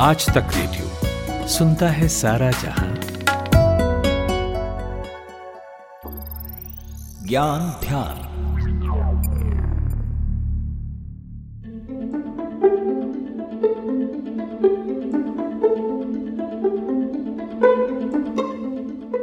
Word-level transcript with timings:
आज 0.00 0.26
तक 0.26 0.46
रेडियो 0.56 1.48
सुनता 1.48 1.88
है 1.88 2.08
सारा 2.08 2.50
जहाँ। 2.50 2.94
ज्ञान 7.26 7.60
ध्यान। 7.86 8.16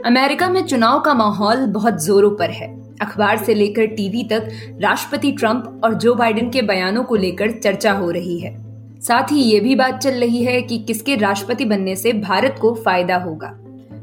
अमेरिका 0.05 0.50
में 0.50 0.66
चुनाव 0.66 1.00
का 1.00 1.14
माहौल 1.14 1.66
बहुत 1.66 2.04
जोरों 2.04 2.32
पर 2.32 2.50
है। 2.50 2.96
अखबार 3.02 3.38
से 3.38 3.54
लेकर 3.54 3.86
टीवी 3.86 4.23
तक 4.23 4.50
राष्ट्रपति 4.82 5.32
ट्रंप 5.32 5.82
और 5.84 5.94
जो 5.94 6.16
बाइडेन 6.16 6.50
के 6.50 6.62
बयानों 6.62 7.04
को 7.04 7.16
लेकर 7.16 7.52
चर्चा 7.52 7.92
हो 7.92 8.12
रही 8.12 8.39
है। 8.39 8.64
साथ 9.08 9.32
ही 9.32 9.42
ये 9.42 9.60
भी 9.60 9.76
बात 9.76 9.98
चल 9.98 10.14
रही 10.14 10.44
है 10.44 10.62
कि 10.62 10.78
किसके 10.78 11.16
राष्ट्रपति 11.16 11.66
बनने 11.66 11.96
से 11.96 12.14
भारत 12.14 12.56
को 12.61 12.74
फ़ायदा 12.75 13.16
होगा। 13.16 13.48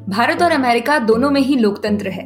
भारत 0.09 0.43
और 0.43 0.53
अमेरिका 0.53 0.99
दोनों 0.99 1.31
में 1.31 1.41
ही 1.41 1.57
लोकतंत्र 1.57 2.09
है। 2.09 2.25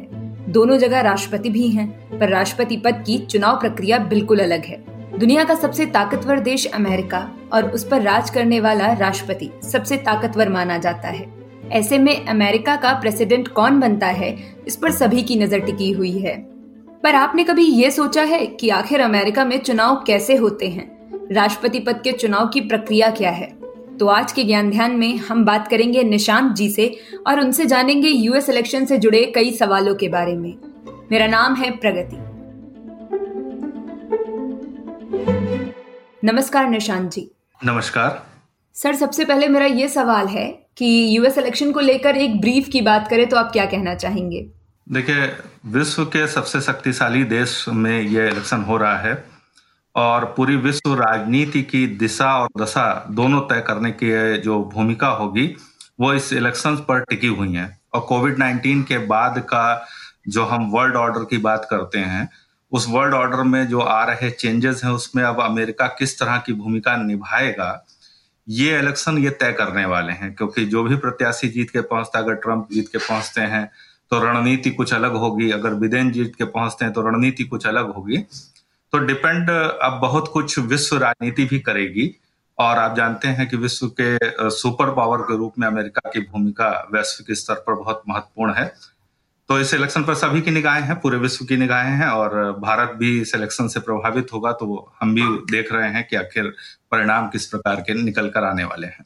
दोनों 0.51 0.77
जगह 0.77 1.01
राष्ट्रपति 1.01 1.49
भी 1.49 1.67
हैं, 1.67 1.87
पर 2.19 2.29
राष्ट्रपति 2.29 2.77
पद 2.77 3.03
की 3.07 3.17
चुनाव 3.17 3.59
प्रक्रिया 3.59 3.97
बिल्कुल 3.99 4.39
अलग 4.39 4.65
है। 4.65 4.77
दुनिया 5.19 5.43
का 5.43 5.55
सबसे 5.55 5.85
ताकतवर 5.85 6.39
देश 6.39 6.65
अमेरिका 6.65 7.31
और 7.53 7.69
उस 7.71 7.83
पर 7.83 8.01
राज 8.01 8.29
करने 8.29 8.59
वाला 8.59 8.91
राष्ट्रपति 8.93 9.49
सबसे 9.63 9.97
ताकतवर 9.97 10.49
माना 10.49 10.77
जाता 10.77 11.07
है। 11.07 11.25
ऐसे 11.71 11.97
में 11.97 12.25
अमेरिका 12.25 12.75
का 12.75 12.93
प्रेसिडेंट 12.93 13.47
कौन 13.47 13.79
बनता 13.79 14.07
है 14.07 14.35
इस 14.67 14.75
पर 14.75 14.91
सभी 14.91 15.21
की 15.21 15.35
नज़र 15.35 15.59
टिकी 15.59 15.91
हुई 15.91 16.17
है। 16.19 16.35
पर 17.03 17.15
आपने 17.15 17.43
कभी 17.43 17.65
ये 17.65 17.91
सोचा 17.91 18.21
है 18.21 18.45
कि 18.45 18.69
आखिर 18.69 19.01
अमेरिका 19.01 19.45
में 19.45 19.57
चुनाव 19.59 20.03
कैसे 20.07 20.35
होते 20.35 20.67
हैं? 20.67 20.96
राष्ट्रपति 21.31 21.79
पद 21.79 22.01
के 22.03 22.11
चुनाव 22.11 22.47
की 22.47 22.61
प्रक्रिया 22.61 23.09
क्या 23.11 23.29
है? 23.29 23.47
तो 23.97 24.07
आज 24.07 24.31
के 24.31 24.43
ज्ञान 24.43 24.69
ध्यान 24.69 24.91
में 24.91 25.17
हम 25.17 25.45
बात 25.45 25.67
करेंगे 25.67 26.03
निशांत 26.03 26.55
जी 26.55 26.69
से 26.69 26.99
और 27.27 27.39
उनसे 27.39 27.65
जानेंगे 27.65 28.09
यूएस 28.09 28.49
इलेक्शन 28.49 28.85
से 28.85 28.97
जुड़े 28.97 29.31
कई 29.35 29.51
सवालों 29.51 29.95
के 29.95 30.09
बारे 30.09 30.35
में। 30.35 30.53
मेरा 31.11 31.27
नाम 31.27 31.55
है 31.55 31.71
प्रगति। 31.77 32.17
नमस्कार 36.23 36.69
निशांत 36.69 37.11
जी। 37.11 37.31
नमस्कार। 37.65 38.25
सर 38.73 38.95
सबसे 38.95 39.25
पहले 39.25 39.47
मेरा 39.47 39.65
ये 39.65 39.87
सवाल 39.87 40.27
है 40.27 40.47
कि 40.77 41.17
यूएस 41.17 41.37
इलेक्शन 41.37 41.71
को 41.71 41.79
लेकर 41.79 42.17
एक 42.17 42.41
ब्रीफ 42.41 42.67
की 42.67 42.81
बात 42.81 43.07
करें 43.07 43.29
तो 43.29 43.37
आप 43.37 43.51
क्या 43.51 43.65
कहना 43.65 43.95
चाहेंगे? 43.95 44.47
देखिए 44.91 45.31
विश्व 45.65 46.05
के 46.05 46.27
सबसे 46.27 46.61
शक्तिशाली 46.61 47.23
देश 47.23 47.65
में 47.69 48.01
यह 48.01 48.27
इलेक्शन 48.27 48.61
हो 48.61 48.77
रहा 48.77 48.97
है। 48.97 49.36
और 49.97 50.25
पूरी 50.37 50.55
विश्व 50.55 50.93
राजनीति 50.93 51.61
की 51.63 51.87
दिशा 51.87 52.37
और 52.37 52.49
दशा 52.61 53.07
दोनों 53.11 53.41
तय 53.41 53.61
करने 53.61 53.91
की 53.91 54.37
जो 54.37 54.63
भूमिका 54.73 55.07
होगी, 55.07 55.55
वो 55.99 56.13
इस 56.13 56.33
इलेक्शन 56.33 56.75
पर 56.75 56.99
टिकी 56.99 57.27
हुई 57.27 57.53
है। 57.53 57.79
और 57.93 58.01
कोविड 58.01 58.37
19 58.37 58.83
के 58.83 58.97
बाद 58.97 59.39
का 59.39 59.87
जो 60.27 60.43
हम 60.43 60.69
वर्ल्ड 60.71 60.95
ऑर्डर 60.95 61.19
की 61.19 61.37
बात 61.37 61.67
करते 61.69 61.99
हैं, 61.99 62.29
उस 62.71 62.85
वर्ल्ड 62.89 63.13
ऑर्डर 63.13 63.43
में 63.43 63.67
जो 63.67 63.79
आ 63.79 64.03
रहे 64.03 64.29
चेंजेस 64.31 64.81
हैं, 64.83 64.91
उसमें 64.91 65.23
अब 65.23 65.41
अमेरिका 65.41 65.87
किस 65.87 66.19
तरह 66.19 66.37
की 66.37 66.53
भूमिका 66.53 66.95
निभाएगा, 66.97 67.85
ये 68.49 68.79
इलेक्शन 68.79 69.17
ये 69.17 69.29
तय 69.29 69.51
करने 69.51 69.85
वाले 69.85 70.13
हैं। 70.13 70.33
क्योंकि 70.35 70.65
जो 70.65 70.83
भी 70.83 70.95
प्रत्याशी 70.95 71.47
जीत 71.47 71.69
के 71.69 71.81
पहुँचता 71.81 72.19
अगर 72.19 72.33
ट्रंप 72.35 72.67
जीत 72.71 72.87
के 72.87 72.97
पहुँचते 72.97 73.41
हैं 73.41 73.69
तो 74.11 74.19
रणनीति 74.19 74.69
कुछ 74.71 74.93
अलग 74.93 75.15
होगी। 75.15 75.49
अगर 75.51 75.73
बिदेन 75.73 76.11
जीत 76.11 76.35
के 76.35 76.43
पहुँचते 76.43 76.85
हैं 76.85 76.93
तो 76.93 77.01
रणनीति 77.01 77.43
कुछ 77.43 77.65
अलग 77.67 77.93
होगी। 77.93 78.17
तो 78.93 78.97
डिपेंड 78.99 79.49
अब 79.49 79.99
बहुत 80.01 80.27
कुछ 80.27 80.59
विश्व 80.59 80.97
राजनीति 80.97 81.45
भी 81.45 81.59
करेगी। 81.59 82.13
और 82.57 82.77
आप 82.77 82.95
जानते 82.95 83.27
हैं 83.27 83.47
कि 83.49 83.57
विश्व 83.57 83.87
के 83.99 84.49
सुपर 84.51 84.93
पावर 84.93 85.21
के 85.21 85.37
रूप 85.37 85.53
में 85.59 85.67
अमेरिका 85.67 86.09
की 86.09 86.19
भूमिका 86.21 86.69
वैश्विक 86.93 87.37
स्तर 87.37 87.63
पर 87.67 87.73
बहुत 87.73 88.01
महत्वपूर्ण 88.09 88.53
है। 88.53 88.65
तो 89.49 89.59
इस 89.59 89.73
इलेक्शन 89.73 90.03
पर 90.03 90.13
सभी 90.15 90.41
की 90.41 90.51
निगाहें 90.51 90.81
हैं, 90.81 90.99
पूरे 90.99 91.17
विश्व 91.17 91.45
की 91.45 91.57
निगाहें 91.57 91.91
हैं 91.91 92.07
और 92.07 92.51
भारत 92.59 92.95
भी 92.95 93.19
इस 93.21 93.35
इलेक्शन 93.35 93.67
से 93.67 93.79
प्रभावित 93.79 94.33
होगा 94.33 94.51
तो 94.53 94.93
हम 95.01 95.13
भी 95.15 95.27
देख 95.51 95.71
रहे 95.73 95.89
हैं 95.89 96.07
कि 96.07 96.15
आखिर 96.15 96.53
परिणाम 96.91 97.29
किस 97.29 97.45
प्रकार 97.45 97.81
के 97.81 97.93
निकल 98.03 98.29
कर 98.29 98.43
आने 98.43 98.63
वाले 98.63 98.87
हैं। 98.87 99.05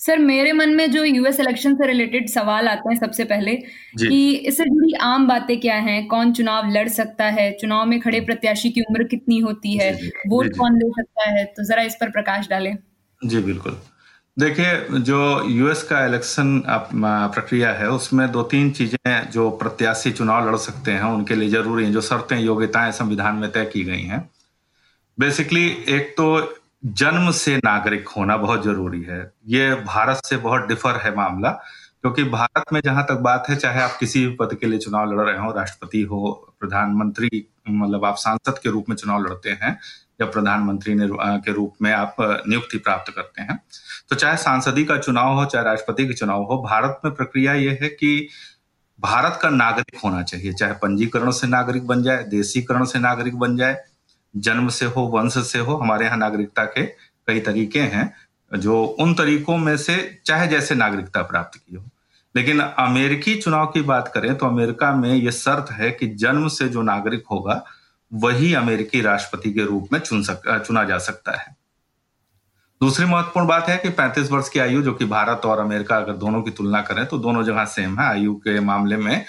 सर 0.00 0.18
मेरे 0.18 0.52
मन 0.52 0.70
में 0.70 0.90
जो 0.90 1.04
यूएस 1.04 1.40
इलेक्शन 1.40 1.74
से 1.74 1.86
रिलेटेड 1.86 2.28
सवाल 2.28 2.68
आते 2.68 2.92
हैं 2.92 2.98
सबसे 3.00 3.24
पहले 3.24 3.54
कि 3.98 4.30
इससे 4.32 4.64
जुड़ी 4.64 4.92
आम 5.02 5.26
बातें 5.28 5.58
क्या 5.60 5.74
हैं? 5.78 6.06
कौन 6.06 6.32
चुनाव 6.32 6.70
लड़ 6.72 6.88
सकता 6.88 7.24
है? 7.30 7.50
चुनाव 7.52 7.86
में 7.86 7.98
खड़े 8.00 8.20
प्रत्याशी 8.20 8.70
की 8.70 8.80
उम्र 8.80 9.04
कितनी 9.04 9.38
होती 9.38 9.76
है? 9.76 9.92
वोट 10.28 10.56
कौन 10.58 10.78
ले 10.78 10.88
सकता 10.90 11.28
है? 11.30 11.44
तो 11.46 11.64
जरा 11.64 11.82
इस 11.82 11.96
पर 12.00 12.10
प्रकाश 12.10 12.48
डालें। 12.48 12.76
जी 13.20 13.40
बिल्कुल। 13.40 13.76
देखिए 14.36 15.00
जो 15.00 15.18
यूएस 15.48 15.82
का 15.82 16.04
इलेक्शन 16.06 16.62
प्रक्रिया 16.94 17.72
है 17.72 17.88
उसमें 17.90 18.30
दो 18.32 18.42
तीन 18.52 18.70
चीज़ें 18.70 19.30
जो 19.30 19.50
प्रत्याशी 19.62 20.10
चुनाव 20.12 20.48
लड़ 20.48 20.56
सकते 20.58 20.90
हैं 20.90 21.10
उनके 21.14 21.34
लिए 21.34 21.48
ज़रूरी 21.48 21.84
हैं 21.84 21.92
जो 21.92 22.00
शर्तें 22.00 22.38
योग्यताएँ 22.38 22.92
संविधान 22.92 23.36
में 23.36 23.50
तय 23.52 23.64
की 23.64 23.84
गई 23.84 24.02
हैं। 24.02 24.28
बेसिकली 25.18 25.66
एक 25.88 26.14
तो 26.16 26.28
जन्म 26.82 27.30
से 27.30 27.56
नागरिक 27.56 28.08
होना 28.08 28.36
बहुत 28.36 28.62
ज़रूरी 28.64 29.02
है। 29.02 29.20
ये 29.46 29.74
भारत 29.76 30.20
से 30.26 30.36
बहुत 30.36 30.66
डिफर 30.68 30.96
है 30.96 31.14
मामला, 31.16 31.50
क्योंकि 32.02 32.24
भारत 32.24 32.72
में 32.72 32.80
जहाँ 32.84 33.04
तक 33.04 33.18
बात 33.20 33.48
है, 33.48 33.56
चाहे 33.56 33.82
आप 33.82 33.96
किसी 34.00 34.26
भी 34.26 34.34
पद 34.36 34.54
के 34.60 34.66
लिए 34.66 34.78
चुनाव 34.78 35.12
लड़ 35.12 35.20
रहे 35.20 35.38
हो, 35.38 35.52
राष्ट्रपति 35.52 36.02
हो, 36.02 36.32
प्रधानमंत्री 36.60 37.46
मतलब 37.68 38.04
आप 38.04 38.16
सांसद 38.16 38.58
के 38.58 38.70
रूप 38.70 38.88
में 38.88 38.96
चुनाव 38.96 39.22
लड़ते 39.22 39.50
हैं, 39.52 39.78
या 40.20 40.26
प्रधानमंत्री 40.26 40.94
के 41.00 41.52
रूप 41.52 41.74
में 41.82 41.92
आप 41.92 42.16
नियुक्ति 42.20 42.78
प्राप्त 42.78 43.12
करते 43.16 43.42
हैं। 43.42 43.58
तो 44.10 44.16
चाहे 44.16 44.36
सांसदी 44.36 44.84
का 44.84 44.96
चुनाव 44.98 45.34
हो, 45.34 45.44
चाहे 45.44 45.64
राष्ट्रपति 45.64 46.06
का 46.06 46.14
चुनाव 46.14 46.42
हो, 46.42 46.62
भारत 46.62 47.00
में 47.04 47.14
प्रक्रिया 47.14 47.54
ये 47.54 47.78
है 47.82 47.88
कि 47.90 48.28
भारत 48.98 49.38
का 49.42 49.48
नागरिक 49.50 50.00
होना 50.04 50.22
चाहिए। 50.22 50.52
चाहे 50.52 50.72
पंजीकरण 50.72 51.30
से 51.30 51.46
नागरिक 51.46 51.86
बन 51.86 52.02
जाए, 52.02 52.24
देशीकरण 52.24 52.84
से 52.84 52.98
नागरिक 52.98 53.36
बन 53.36 53.56
जाए 53.56 53.76
जन्म 54.36 54.68
से 54.68 54.86
हो, 54.86 55.02
वंश 55.02 55.38
से 55.38 55.58
हो, 55.58 55.76
हमारे 55.76 56.06
यहाँ 56.06 56.16
नागरिकता 56.16 56.64
के 56.64 56.82
कई 57.26 57.40
तरीके 57.40 57.80
हैं, 57.80 58.14
जो 58.54 58.84
उन 58.84 59.14
तरीकों 59.14 59.56
में 59.58 59.76
से 59.76 60.20
चाहे 60.26 60.46
जैसे 60.48 60.74
नागरिकता 60.74 61.22
प्राप्त 61.22 61.58
की 61.58 61.76
हो। 61.76 61.84
लेकिन 62.36 62.60
अमेरिकी 62.60 63.34
चुनाव 63.34 63.66
की 63.66 63.80
बात 63.80 64.10
करें 64.14 64.34
तो 64.34 64.46
अमेरिका 64.46 64.92
में 64.92 65.14
यह 65.14 65.30
शर्त 65.30 65.70
है 65.72 65.90
कि 65.90 66.06
जन्म 66.06 66.48
से 66.48 66.68
जो 66.68 66.82
नागरिक 66.82 67.24
होगा, 67.30 67.64
वही 68.14 68.54
अमेरिकी 68.54 69.00
राष्ट्रपति 69.00 69.52
के 69.52 69.64
रूप 69.64 69.88
में 69.92 70.00
चुन 70.00 70.22
सक, 70.22 70.62
चुना 70.66 70.84
जा 70.84 70.98
सकता 70.98 71.32
है। 71.32 71.56
दूसरी 72.80 73.06
महत्वपूर्ण 73.06 73.46
बात 73.46 73.68
है 73.68 73.76
कि 73.76 73.88
35 73.88 74.30
वर्ष 74.30 74.48
की 74.48 74.58
आयु, 74.58 74.82
जो 74.82 74.92
कि 74.92 75.04
भारत 75.04 75.40
और 75.44 75.58
अमेरिका 75.58 75.96
अगर 75.96 76.12
दोनों 76.12 76.42
की 76.42 76.50
तुलना 76.50 76.82
करें 76.82 77.06
तो 77.06 77.18
दोनों 77.18 77.42
जगह 77.42 77.64
सेम 77.64 77.98
है। 78.00 78.06
आयु 78.06 78.34
के 78.34 78.60
मामले 78.60 78.96
में 78.96 79.24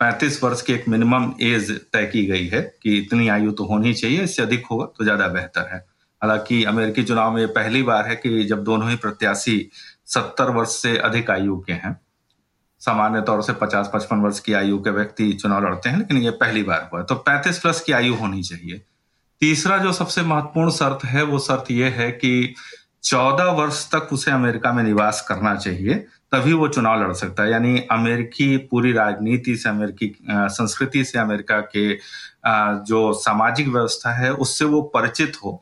35 0.00 0.42
वर्ष 0.42 0.62
की 0.62 0.72
एक 0.72 0.88
मिनिमम 0.88 1.32
एज 1.42 1.70
तय 1.92 2.06
की 2.06 2.24
गई 2.26 2.46
है 2.46 2.60
कि 2.82 2.96
इतनी 2.98 3.28
आयु 3.28 3.52
तो 3.52 3.64
होनी 3.64 3.94
चाहिए, 3.94 4.22
इससे 4.22 4.42
अधिक 4.42 4.66
होगा 4.66 4.84
तो 4.98 5.04
ज़्यादा 5.04 5.26
बेहतर 5.28 5.68
है। 5.72 5.78
हालाँकि 6.22 6.62
अमेरिकी 6.64 7.02
चुनाव 7.04 7.34
में 7.34 7.46
पहली 7.48 7.82
बार 7.82 8.06
है 8.06 8.16
कि 8.16 8.44
जब 8.44 8.62
दोनों 8.64 8.90
ही 8.90 8.96
प्रत्याशी 8.96 9.70
सत्तर 10.06 10.50
वर्ष 10.50 10.76
से 10.76 10.96
अधिक 10.98 11.30
आयु 11.30 11.56
के 11.58 11.72
हैं, 11.74 11.98
सामान्य 12.82 13.20
तौर 13.22 13.42
से 13.42 13.52
50-55 13.54 14.22
वर्ष 14.22 14.40
की 14.40 14.52
आयु 14.52 14.78
के 14.78 14.90
व्यक्ति 14.90 15.32
चुनाव 15.32 15.64
लड़ते 15.64 15.88
हैं, 15.88 15.98
लेकिन 15.98 16.18
ये 16.18 16.30
पहली 16.32 16.62
बार 16.62 16.88
हुआ 16.92 17.02
तो 17.02 17.14
35 17.28 17.58
प्लस 17.58 17.80
की 17.80 17.92
आयु 17.92 18.14
होनी 18.14 18.42
चाहिए। 18.42 18.80
तीसरा 19.42 19.78
जो 19.78 19.92
सबसे 19.92 20.22
महत्वपूर्ण 20.22 20.70
शर्त 20.70 21.04
है, 21.04 21.22
वो 21.22 21.38
शर्त 21.38 21.70
यह 21.70 21.94
है 21.94 22.10
कि 22.12 22.54
14 23.04 23.50
वर्ष 23.52 23.84
तक 23.90 24.08
उसे 24.12 24.30
अमेरिका 24.30 24.72
में 24.72 24.82
निवास 24.84 25.24
करना 25.28 25.54
चाहिए। 25.56 26.04
तभी 26.32 26.52
वो 26.52 26.68
चुनाव 26.68 27.02
लड़ 27.02 27.12
सकता 27.14 27.42
है। 27.42 27.50
यानी 27.50 27.78
अमेरिकी 27.92 28.56
पूरी 28.70 28.92
राजनीति 28.92 29.56
से, 29.56 29.68
अमेरिकी 29.68 30.14
संस्कृति 30.30 31.04
से 31.04 31.18
अमेरिका 31.18 31.60
के 31.76 31.92
जो 32.84 33.12
सामाजिक 33.14 33.68
व्यवस्था 33.68 34.12
है, 34.14 34.32
उससे 34.32 34.64
वो 34.64 34.82
परिचित 34.94 35.36
हो, 35.44 35.60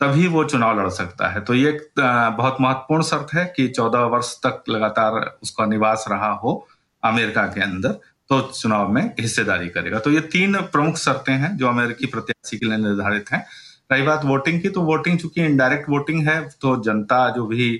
तभी 0.00 0.26
वो 0.28 0.44
चुनाव 0.44 0.80
लड़ 0.80 0.88
सकता 0.90 1.28
है। 1.28 1.40
तो 1.40 1.54
ये 1.54 1.72
बहुत 1.96 2.56
महत्वपूर्ण 2.60 3.02
शर्त 3.04 3.34
है 3.34 3.44
कि 3.56 3.68
चौदह 3.68 4.04
वर्ष 4.06 4.34
तक 4.46 4.62
लगातार 4.68 5.20
उसका 5.42 5.66
निवास 5.66 6.04
रहा 6.10 6.32
हो 6.34 6.66
अमेरिका 7.02 7.46
के 7.46 7.60
अंदर 7.60 7.98
तो 8.30 8.40
चुनाव 8.52 8.92
में 8.92 9.02
हिस्सेदारी 9.20 9.68
करेगा। 9.68 9.98
तो 9.98 10.10
ये 10.10 10.20
तीन 10.32 10.56
प्रमुख 10.72 10.96
शर्तें 10.98 11.32
हैं 11.34 11.56
जो 11.56 11.68
अमेरिकी 11.68 12.06
प्रत्याशी 12.06 12.58
के 12.58 12.66
लिए 12.66 12.76
निर्धारित 12.78 13.32
हैं। 13.32 13.44
रही 13.90 14.02
बात 14.02 14.24
वोटिंग 14.24 14.60
की 14.62 14.68
तो 14.68 14.82
वोटिंग 14.82 15.18
चूँकि 15.18 15.44
इनडायरेक्ट 15.44 15.88
वोटिंग 15.90 16.26
है 16.28 16.40
तो 16.60 16.76
जनता 16.82 17.28
जो 17.28 17.46
भी 17.46 17.70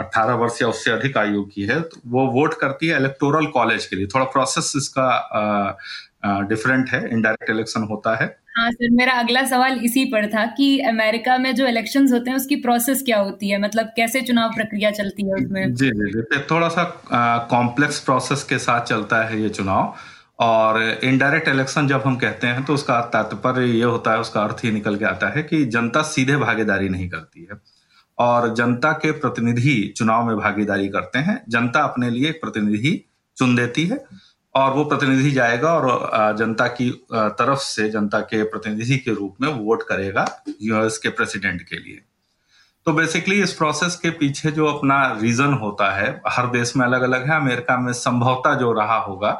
18 0.00 0.34
वर्ष 0.34 0.60
या 0.62 0.68
उससे 0.68 0.90
अधिक 0.90 1.16
आयु 1.18 1.42
की 1.44 1.62
है 1.62 1.80
तो 1.82 2.00
वो 2.08 2.26
वोट 2.32 2.54
करती 2.60 2.86
है 2.86 2.98
इलेक्टोरल 2.98 3.46
कॉलेज 3.52 3.86
के 3.86 3.96
लिए। 3.96 4.06
थोड़ा 4.06 4.24
प्रोसेस 4.26 4.72
इसका 4.76 5.08
डिफरेंट 6.48 6.88
है 6.88 7.08
इनडायरेक्ट 7.10 7.50
इलेक्शन 7.50 7.82
होता 7.90 8.14
है। 8.16 8.26
हाँ 8.56 8.70
सर 8.70 8.90
मेरा 8.92 9.12
अगला 9.14 9.44
सवाल 9.46 9.78
इसी 9.84 10.04
पर 10.04 10.26
था 10.28 10.44
कि 10.56 10.78
अमेरिका 10.88 11.36
में 11.38 11.54
जो 11.54 11.66
इलेक्शंस 11.66 12.12
होते 12.12 12.30
हैं 12.30 12.36
उसकी 12.36 12.56
प्रोसेस 12.62 13.02
क्या 13.02 13.18
होती 13.18 13.50
है? 13.50 13.60
मतलब 13.60 13.92
कैसे 13.96 14.20
चुनाव 14.22 14.52
प्रक्रिया 14.54 14.90
चलती 14.92 15.26
है 15.26 15.34
उसमें? 15.34 15.74
जी 15.74 15.90
जी 15.90 16.10
जी। 16.12 16.40
थोड़ा 16.50 16.68
सा 16.68 16.84
कॉम्प्लेक्स 17.50 18.00
प्रोसेस 18.00 18.42
के 18.44 18.58
साथ 18.58 18.84
चलता 18.84 19.22
है 19.24 19.42
ये 19.42 19.48
चुनाव। 19.50 19.94
और 20.38 20.82
इनडायरेक्ट 21.04 21.48
इलेक्शन 21.48 21.88
जब 21.88 22.02
हम 22.02 22.16
कहते 22.16 22.46
हैं 22.46 22.64
तो 22.64 22.74
उसका 22.74 23.00
तात्पर्य 23.12 23.66
ये 23.68 23.84
होता 23.84 24.12
है 24.12 24.20
उसका 24.20 24.42
अर्थ 24.42 24.64
ही 24.64 24.70
निकल 24.70 24.96
के 24.96 25.04
आता 25.04 25.28
है 25.28 25.42
कि 25.42 25.64
जनता 25.66 26.02
सीधे 26.04 26.36
भागीदारी 26.38 26.88
नहीं 26.88 27.08
करती 27.08 27.48
है। 27.50 27.56
और 28.20 28.54
जनता 28.54 28.92
के 28.94 29.10
प्रतिनिधि 29.12 29.92
चुनाव 29.96 30.26
में 30.26 30.36
भागीदारी 30.36 30.88
करते 30.88 31.18
हैं। 31.18 31.42
जनता 31.48 31.80
अपने 31.82 32.10
लिए 32.10 32.28
एक 32.28 32.40
प्रतिनिधि 32.40 33.00
चुन 33.36 33.54
देती 33.56 33.84
है 33.86 34.04
और 34.54 34.72
वो 34.72 34.84
प्रतिनिधि 34.84 35.30
जाएगा 35.30 35.72
और 35.74 36.36
जनता 36.36 36.66
की 36.68 36.90
तरफ़ 37.12 37.58
से 37.58 37.88
जनता 37.90 38.20
के 38.22 38.42
प्रतिनिधि 38.44 38.96
के 38.96 39.14
रूप 39.14 39.36
में 39.40 39.48
वोट 39.48 39.82
करेगा 39.82 40.26
यूएस 40.62 40.98
के 40.98 41.08
प्रेसिडेंट 41.10 41.62
के 41.62 41.76
लिए। 41.76 42.00
तो 42.86 42.92
बेसिकली 42.92 43.42
इस 43.42 43.52
प्रोसेस 43.52 43.96
के 43.96 44.10
पीछे 44.10 44.50
जो 44.50 44.66
अपना 44.66 45.00
रीजन 45.20 45.52
होता 45.52 45.90
है, 45.90 46.20
हर 46.28 46.46
देश 46.46 46.76
में 46.76 46.84
अलग 46.86 47.02
अलग 47.02 47.26
है। 47.28 47.36
अमेरिका 47.36 47.76
में 47.76 47.92
संभवता 47.92 48.54
जो 48.54 48.72
रहा 48.72 48.98
होगा 48.98 49.30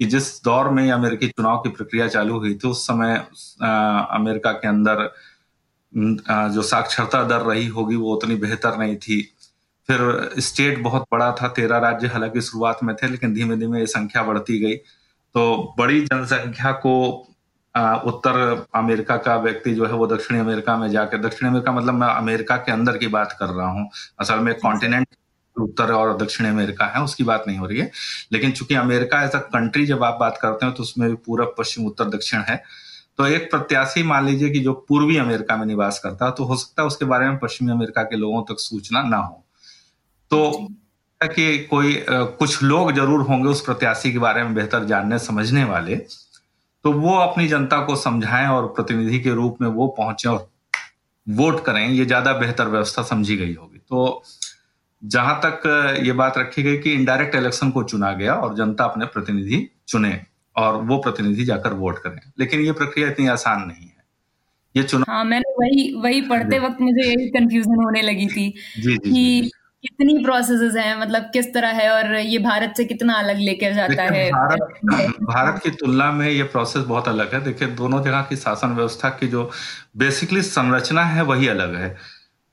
कि 0.00 0.04
जिस 0.04 0.42
दौर 0.44 0.68
में 0.68 0.90
अमेरिकी 0.90 1.28
चुनाव 1.28 1.58
की 1.58 1.68
प्रक्रिया 1.68 2.06
चालू 2.08 2.38
हुई 2.38 2.54
थी, 2.54 2.68
उस 2.68 2.86
समय 2.86 3.16
अमेरिका 3.64 4.52
के 4.52 4.68
अंदर 4.68 5.10
जो 5.92 6.62
साक्षरता 6.64 7.22
दर 7.24 7.40
रही 7.42 7.66
होगी 7.68 7.96
वो 7.96 8.14
उतनी 8.14 8.34
बेहतर 8.36 8.78
नहीं 8.78 8.96
थी। 8.98 9.20
फिर 9.88 10.00
स्टेट 10.40 10.82
बहुत 10.82 11.04
बड़ा 11.12 11.30
था, 11.32 11.48
तेरह 11.48 11.78
राज्य 11.78 12.06
हालाँकि 12.06 12.40
शुरुआत 12.40 12.82
में 12.84 12.94
थे, 12.96 13.08
लेकिन 13.08 13.34
धीमे 13.34 13.56
धीमे 13.56 13.80
ये 13.80 13.86
संख्या 13.88 14.22
बढ़ती 14.22 14.58
गई। 14.60 14.74
तो 14.74 15.74
बड़ी 15.78 16.00
जनसंख्या 16.02 16.72
को 16.84 16.94
उत्तर 18.06 18.66
अमेरिका 18.74 19.16
का 19.18 19.36
व्यक्ति 19.36 19.72
जो 19.74 19.86
है 19.86 19.92
वो 19.92 20.06
दक्षिणी 20.06 20.40
अमेरिका 20.40 20.76
में 20.76 20.88
जाकर, 20.90 21.18
दक्षिणी 21.18 21.48
अमेरिका 21.50 21.72
मतलब 21.72 21.94
मैं 21.94 22.08
अमेरिका 22.08 22.56
के 22.56 22.72
अंदर 22.72 22.96
की 22.98 23.06
बात 23.08 23.36
कर 23.40 23.46
रहा 23.46 23.68
हूँ। 23.68 23.88
असल 24.20 24.38
में 24.38 24.54
कॉन्टिनेंट 24.56 25.06
उत्तर 25.56 25.92
और 25.92 26.16
दक्षिणी 26.16 26.48
अमेरिका 26.48 26.86
है, 26.86 27.02
उसकी 27.02 27.24
बात 27.24 27.44
नहीं 27.46 27.58
हो 27.58 27.66
रही 27.66 27.78
है। 27.78 27.90
लेकिन 28.32 28.52
चूँकि 28.52 28.74
अमेरिका 28.76 29.22
एज 29.22 29.30
अ 29.30 29.38
कंट्री 29.48 29.86
जब 29.86 30.04
आप 30.04 30.18
बात 30.20 30.38
करते 30.42 30.66
हैं 30.66 30.74
तो 30.74 30.82
उसमें 30.82 31.08
भी 31.08 31.16
पूरब 31.26 31.54
पश्चिम, 31.58 31.86
उत्तर, 31.86 32.04
दक्षिण 32.06 32.40
है। 32.48 32.62
तो 33.18 33.26
एक 33.26 33.50
प्रत्याशी 33.50 34.02
मान 34.02 34.26
लीजिए 34.26 34.50
कि 34.50 34.58
जो 34.60 34.72
पूर्वी 34.88 35.16
अमेरिका 35.16 35.56
में 35.56 35.64
निवास 35.66 35.98
करता 35.98 36.26
है 36.26 36.32
तो 36.32 36.44
हो 36.44 36.56
सकता 36.56 36.82
है 36.82 36.86
उसके 36.86 37.04
बारे 37.04 37.28
में 37.28 37.38
पश्चिमी 37.38 37.72
अमेरिका 37.72 38.02
के 38.02 38.16
लोगों 38.16 38.42
तक 38.48 38.60
सूचना 38.60 39.02
ना 39.02 39.16
हो। 39.16 39.44
तो 40.30 40.68
कि 41.20 41.58
कोई 41.64 41.96
कुछ 42.10 42.62
लोग 42.62 42.92
ज़रूर 42.92 43.20
होंगे 43.26 43.48
उस 43.48 43.60
प्रत्याशी 43.60 44.12
के 44.12 44.18
बारे 44.18 44.42
में 44.42 44.54
बेहतर 44.54 44.84
जानने 44.84 45.18
समझने 45.18 45.64
वाले। 45.64 45.96
तो 45.96 46.92
वो 46.92 47.16
अपनी 47.18 47.48
जनता 47.48 47.80
को 47.86 47.96
समझाएँ 47.96 48.46
और 48.48 48.66
प्रतिनिधि 48.76 49.18
के 49.20 49.34
रूप 49.34 49.56
में 49.60 49.68
वो 49.68 49.86
पहुँचे 49.98 50.28
और 50.28 50.48
वोट 51.26 51.64
करें 51.64 51.88
ये 51.88 52.04
ज़्यादा 52.04 52.32
बेहतर 52.34 52.68
व्यवस्था 52.68 53.02
समझी 53.04 53.36
गई 53.36 53.54
होगी। 53.54 53.78
तो 53.78 54.22
जहाँ 55.02 55.40
तक 55.44 55.66
ये 56.04 56.12
बात 56.14 56.38
रखी 56.38 56.62
गई 56.62 56.76
कि 56.76 56.92
इनडायरेक्ट 56.92 57.34
इलेक्शन 57.34 57.70
को 57.70 57.82
चुना 57.84 58.12
गया 58.12 58.34
और 58.34 58.54
जनता 58.56 58.84
अपने 58.84 59.06
प्रतिनिधि 59.06 59.68
चुने। 59.88 60.20
और 60.58 60.82
वो 60.82 60.98
प्रतिनिधि 60.98 61.44
जाकर 61.44 61.72
वोट 61.72 61.98
करें। 61.98 62.20
लेकिन 62.38 62.60
ये 62.60 62.72
प्रक्रिया 62.72 63.08
इतनी 63.08 63.26
आसान 63.26 63.60
नहीं 63.60 63.86
है। 63.86 63.98
ये 64.76 64.82
चुनाव 64.82 65.14
हाँ 65.14 65.24
मैंने 65.24 65.52
वही 65.52 65.94
वही 65.94 66.20
पढ़ते 66.20 66.58
वक्त 66.58 66.80
मुझे 66.80 67.08
यही 67.08 67.28
कंफ्यूजन 67.28 67.84
होने 67.84 68.02
लगी 68.02 68.26
थी 68.26 68.54
जी, 68.78 68.82
जी, 68.82 68.96
कि 68.96 69.50
कितनी 69.82 70.24
प्रोसेस 70.24 70.76
हैं 70.76 71.00
मतलब 71.00 71.22
किस 71.22 71.54
तरह 71.54 71.68
है 71.68 71.90
और 71.90 72.16
ये 72.16 72.38
भारत 72.38 72.74
से 72.76 72.84
कितना 72.84 73.14
अलग 73.14 73.38
लेकर 73.38 73.72
जाता 73.72 74.02
है। 74.02 74.30
भारत 74.30 74.68
भारत 75.22 75.62
की 75.62 75.70
तुलना 75.70 76.12
में 76.12 76.30
ये 76.30 76.42
प्रोसेस 76.42 76.82
बहुत 76.82 77.08
अलग 77.08 77.34
है। 77.34 77.44
देखिए 77.44 77.68
दोनों 77.68 78.02
जगह 78.02 78.22
की 78.22 78.36
शासन 78.36 78.68
व्यवस्था 78.68 79.08
की 79.08 79.28
जो 79.28 79.50
बेसिकली 79.96 80.42
संरचना 80.42 81.04
है 81.04 81.22
वही 81.22 81.48
अलग 81.48 81.76
है। 81.76 81.96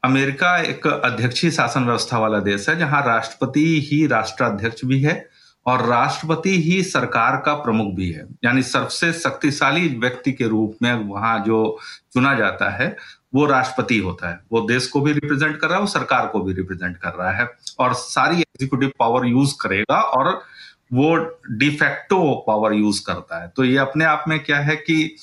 अमेरिका 0.04 0.58
एक 0.58 0.88
अध्यक्षीय 0.88 1.52
शासन 1.52 1.86
व्यवस्था 1.86 2.18
वाला 2.18 2.40
देश 2.40 2.70
है 2.70 2.78
जहाँ 2.80 3.06
राष्ट्रपति 3.06 3.90
ही 3.92 4.08
राष्ट्राध्यक्ष 4.08 4.86
भी 4.86 5.02
है 5.02 5.30
और 5.66 5.86
राष्ट्रपति 5.86 6.62
ही 6.64 6.82
सरकार 6.84 7.36
का 7.46 7.54
प्रमुख 7.54 7.94
भी 7.96 8.10
है। 8.12 8.26
यानी 8.44 8.64
सबसे 8.64 9.12
शक्तिशाली 9.14 9.88
व्यक्ति 10.00 10.32
के 10.32 10.48
रूप 10.48 10.78
में 10.82 10.94
वहाँ 10.94 11.40
जो 11.40 11.78
चुना 12.14 12.34
जाता 12.34 12.70
है, 12.70 12.96
वो 13.36 13.46
राष्ट्रपति 13.46 13.98
होता 13.98 14.30
है। 14.30 14.40
वो 14.52 14.62
देश 14.62 14.88
को 14.88 15.02
भी 15.02 15.14
रिप्रेजेंट 15.14 15.58
कर 15.58 15.68
रहा 15.68 15.76
है, 15.76 15.82
वो 15.82 15.88
सरकार 15.88 16.28
को 16.28 16.40
भी 16.40 16.54
रिप्रेजेंट 16.54 16.98
कर 16.98 17.14
रहा 17.14 17.32
है 17.32 17.50
और 17.80 17.94
सारी 17.94 18.36
एग्जीक्यूटिव 18.36 18.92
पावर 19.00 19.26
यूज़ 19.26 19.56
करेगा 19.62 20.00
और 20.00 20.42
वो 20.94 21.16
डिफेक्टो 21.52 22.44
पावर 22.48 22.74
यूज़ 22.74 23.04
करता 23.08 23.42
है। 23.42 23.52
तो 23.56 23.64
ये 23.64 23.78
अपने 23.78 24.06
आप 24.06 24.26
में 24.28 24.40
क्या 24.40 24.58
है 24.58 24.76
कि 24.76 25.16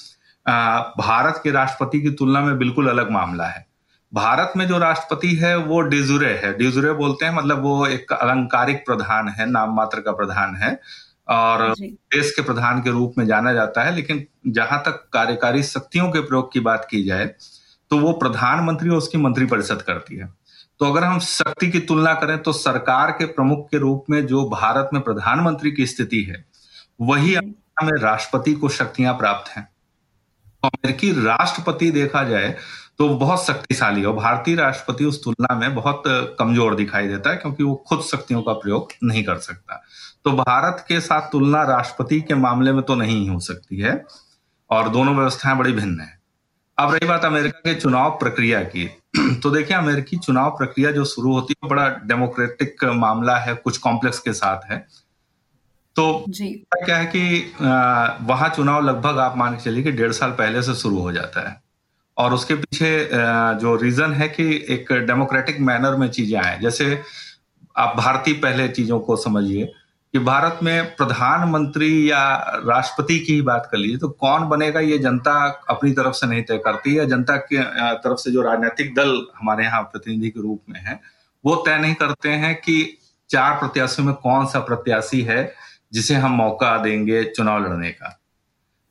भारत 0.99 1.41
के 1.45 1.51
राष्ट्रपति 1.51 2.01
की 2.01 2.11
तुलना 2.11 2.41
में 2.41 2.59
बिल्कुल 2.59 2.89
अलग 2.89 3.11
मामला 3.11 3.47
है। 3.47 3.72
भारत 4.13 4.53
में 4.57 4.67
जो 4.69 4.79
राष्ट्रपति 4.79 5.35
है 5.37 5.57
वो 5.57 5.81
डिजुरे 5.83 6.33
है। 6.35 6.53
डिजुरे 6.59 6.93
बोलते 6.93 7.25
हैं 7.25 7.35
मतलब 7.35 7.63
वो 7.63 7.87
एक 7.87 8.13
अलंकारिक 8.13 8.85
प्रधान 8.87 9.29
है 9.29 9.51
नाम 9.51 9.75
मात्र 9.77 10.01
का 10.01 10.13
प्रधान 10.13 10.57
है 10.57 10.79
और 11.29 11.75
देश 11.79 12.31
के 12.31 12.43
प्रधान 12.43 12.83
के 12.83 12.91
रूप 12.91 13.15
में 13.19 13.27
जाना 13.27 13.53
जाता 13.53 13.83
है 13.83 13.95
लेकिन 13.95 14.25
जहाँ 14.49 14.83
तक 14.87 15.09
कार्यकारी 15.13 15.63
शक्तियों 15.63 16.11
के 16.11 16.21
प्रयोग 16.21 16.53
की 16.53 16.61
बात 16.61 16.87
की 16.91 17.03
जाए 17.05 17.27
तो 17.91 17.99
वो 17.99 18.13
प्रधानमंत्री 18.13 18.91
और 18.91 18.97
उसकी 18.97 19.19
मंत्रिपरिषद 19.19 19.83
करती 19.83 20.17
है। 20.17 20.33
तो 20.81 20.93
अगर 20.93 21.05
हम 21.05 21.19
शक्ति 21.21 21.71
की 21.71 21.81
तुलना 21.81 22.15
करें 22.15 22.39
तो 22.39 22.53
सरकार 22.53 23.11
के 23.11 23.25
प्रमुख 23.25 23.69
के 23.71 23.79
रूप 23.79 24.05
में 24.11 24.25
जो 24.27 24.45
भारत 24.51 24.91
में 24.95 25.03
प्रधानमंत्री 25.03 25.71
की 25.73 25.87
स्थिति 25.87 26.23
है 26.23 26.45
वही 27.01 27.35
अमेरिका 27.35 27.87
में 27.87 27.93
राष्ट्रपति 28.03 28.53
को 28.53 28.69
शक्तियाँ 28.69 29.15
प्राप्त 29.15 29.51
हैं। 29.51 29.69
अमेरिकी 30.65 31.11
राष्ट्रपति 31.25 31.91
देखा 31.91 32.23
जाए 32.25 32.55
तो 32.99 33.09
बहुत 33.11 33.45
शक्तिशाली 33.47 34.05
और 34.05 34.15
भारतीय 34.15 34.55
राष्ट्रपति 34.57 35.05
उस 35.05 35.23
तुलना 35.25 35.55
में 35.55 35.75
बहुत 35.75 36.03
कमज़ोर 36.39 36.75
दिखाई 36.75 37.09
देता 37.09 37.31
है 37.31 37.37
क्योंकि 37.37 37.63
वो 37.63 37.75
खुद 37.89 38.01
शक्तियों 38.03 38.43
का 38.43 38.53
प्रयोग 38.55 38.93
नहीं 39.05 39.25
कर 39.25 39.39
सकता। 39.39 39.83
तो 40.25 40.33
भारत 40.33 40.85
के 40.89 41.01
साथ 41.01 41.31
तुलना 41.33 41.63
राष्ट्रपति 41.65 42.21
के 42.21 42.35
मामले 42.37 42.73
में 42.73 42.83
तो 42.83 42.95
नहीं 42.95 43.29
हो 43.29 43.39
सकती 43.41 43.79
है 43.79 44.05
और 44.71 44.89
दोनों 44.89 45.15
व्यवस्थाएँ 45.15 45.57
बड़ी 45.59 45.73
भिन्न 45.73 46.01
है। 46.01 46.21
अब 46.79 46.93
रही 46.93 47.09
बात 47.09 47.25
अमेरिका 47.25 47.59
के 47.61 47.75
चुनाव 47.75 48.11
प्रक्रिया 48.11 48.63
की 48.67 48.89
तो 49.43 49.51
देखिए 49.51 49.77
अमेरिकी 49.77 50.17
चुनाव 50.17 50.51
प्रक्रिया 50.51 50.91
जो 50.91 51.05
शुरू 51.05 51.33
होती 51.33 51.55
है 51.55 51.69
बड़ा 51.69 51.89
डेमोक्रेटिक 52.05 52.85
मामला 52.85 53.37
है, 53.37 53.55
कुछ 53.55 53.79
कॉम्प्लेक्स 53.79 54.19
के 54.19 54.33
साथ 54.33 54.71
है। 54.71 54.87
तो 55.97 56.25
जी। 56.29 56.49
क्या 56.75 56.97
है 56.97 57.07
कि 57.07 57.55
वहाँ 58.27 58.49
चुनाव 58.49 58.85
लगभग 58.85 59.19
आप 59.19 59.37
मान 59.37 59.55
के 59.55 59.63
चलिए 59.63 59.83
कि 59.83 59.93
डेढ़ 59.93 60.13
साल 60.13 60.31
पहले 60.33 60.63
से 60.63 60.75
शुरू 60.75 60.99
हो 60.99 61.13
जाता 61.13 61.49
है। 61.49 61.61
और 62.17 62.33
उसके 62.35 62.55
पीछे 62.55 63.09
जो 63.61 63.75
रीजन 63.77 64.13
है 64.13 64.29
कि 64.29 64.45
एक 64.71 64.93
डेमोक्रेटिक 65.07 65.61
मैनर 65.61 65.97
में 65.97 66.09
चीज़ें 66.11 66.39
आए। 66.41 66.59
जैसे 66.61 67.01
आप 67.77 67.97
भारतीय 67.97 68.35
पहले 68.43 68.69
चीज़ों 68.71 68.99
को 69.01 69.17
समझिए 69.19 69.65
कि 70.15 70.19
भारत 70.21 70.59
में 70.63 70.85
प्रधानमंत्री 70.97 72.11
या 72.11 72.23
राष्ट्रपति 72.67 73.19
की 73.19 73.35
ही 73.35 73.43
बात 73.43 73.69
कर 73.73 73.79
लीजिए 73.79 73.99
तो 73.99 74.09
कौन 74.21 74.49
बनेगा 74.49 74.81
ये 74.81 74.99
जनता 74.99 75.33
अपनी 75.71 75.93
तरफ़ 75.93 76.15
से 76.15 76.27
नहीं 76.27 76.43
तय 76.43 76.59
करती 76.67 76.95
है। 76.95 77.07
जनता 77.09 77.37
की 77.39 77.59
तरफ़ 77.99 78.19
से 78.19 78.31
जो 78.33 78.43
राजनीतिक 78.43 78.95
दल 78.95 79.17
हमारे 79.39 79.65
यहाँ 79.65 79.83
प्रतिनिधि 79.85 80.31
के 80.31 80.41
रूप 80.41 80.61
में 80.71 80.81
है 80.81 81.01
वो 81.45 81.55
तय 81.67 81.79
नहीं 81.79 81.95
करते 81.95 82.29
हैं 82.29 82.55
कि 82.57 82.77
चार 83.31 83.59
प्रत्याशियों 83.59 84.07
में 84.07 84.15
कौन 84.17 84.47
सा 84.47 84.61
प्रत्याशी 84.63 85.21
है। 85.23 85.43
जिसे 85.93 86.15
हम 86.15 86.33
मौका 86.33 86.77
देंगे 86.79 87.23
चुनाव 87.25 87.65
लड़ने 87.65 87.91
का। 87.91 88.19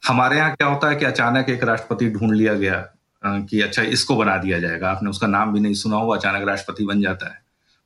हमारे 0.03 0.37
यहाँ 0.37 0.55
क्या 0.55 0.67
होता 0.67 0.89
है 0.89 0.95
कि 0.95 1.05
अचानक 1.05 1.49
एक 1.49 1.63
राष्ट्रपति 1.63 2.09
ढूंढ 2.09 2.33
लिया 2.33 2.53
गया 2.53 2.87
कि 3.23 3.61
अच्छा 3.61 3.81
इसको 3.81 4.15
बना 4.15 4.37
दिया 4.37 4.59
जाएगा। 4.59 4.89
आपने 4.91 5.09
उसका 5.09 5.27
नाम 5.27 5.53
भी 5.53 5.59
नहीं 5.59 5.73
सुना 5.73 5.97
हुआ 5.97 6.17
अचानक 6.17 6.47
राष्ट्रपति 6.47 6.85
बन 6.85 7.01
जाता 7.01 7.25
है। 7.25 7.39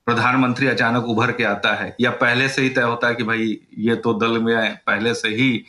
प्रधानमंत्री 0.07 0.67
अचानक 0.67 1.05
उभर 1.05 1.31
के 1.31 1.43
आता 1.43 1.73
है, 1.73 1.95
या 2.01 2.11
पहले 2.11 2.49
से 2.49 2.61
ही 2.61 2.69
तय 2.69 2.81
होता 2.81 3.07
है 3.07 3.15
कि 3.15 3.23
भाई, 3.23 3.57
ये 3.77 3.95
तो 3.95 4.13
दल 4.13 4.37
में 4.39 4.75
पहले 4.87 5.13
से 5.13 5.29
ही 5.29 5.65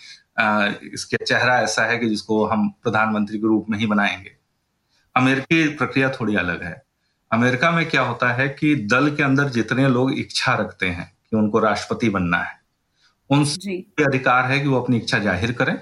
इसके 0.93 1.17
चेहरा 1.17 1.59
ऐसा 1.61 1.85
है 1.85 1.99
कि 1.99 2.09
जिसको 2.09 2.45
हम 2.47 2.69
प्रधानमंत्री 2.83 3.39
के 3.39 3.47
रूप 3.47 3.67
में 3.71 3.79
ही 3.79 3.87
बनाएँगे। 3.87 4.33
अमेरिकी 5.15 5.69
प्रक्रिया 5.69 6.11
थोड़ी 6.11 6.37
अलग 6.37 6.63
है। 6.63 6.83
अमेरिका 7.31 7.71
में 7.71 7.89
क्या 7.91 8.03
होता 8.03 8.33
है 8.33 8.49
कि 8.49 8.75
दल 8.91 9.11
के 9.17 9.23
अंदर 9.23 9.49
जितने 9.49 9.89
लोग 9.89 10.13
इच्छा 10.13 10.55
रखते 10.55 10.89
हैं 10.89 11.11
कि 11.31 11.37
उनको 11.37 11.59
राष्ट्रपति 11.59 12.09
बनना 12.09 12.39
है 12.39 12.55
उन 13.31 13.45
अधिकार 14.05 14.45
है 14.45 14.59
कि 14.61 14.69
वो 14.69 14.81
अपनी 14.81 14.97
इच्छा 14.97 15.19
ज़ाहिर 15.19 15.53
करें। 15.53 15.77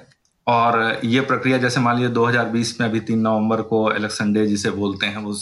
और 0.46 1.00
ये 1.04 1.20
प्रक्रिया 1.22 1.58
जैसे 1.58 1.80
मान 1.80 1.96
लीजिए 1.96 2.10
2020 2.10 2.80
में 2.80 2.86
अभी 2.88 3.00
तीन 3.02 3.18
नवंबर 3.20 3.60
को 3.64 3.90
इलेक्शन 3.92 4.32
डे 4.32 4.46
जिसे 4.46 4.70
बोलते 4.72 5.06
हैं 5.06 5.18
वो 5.18 5.32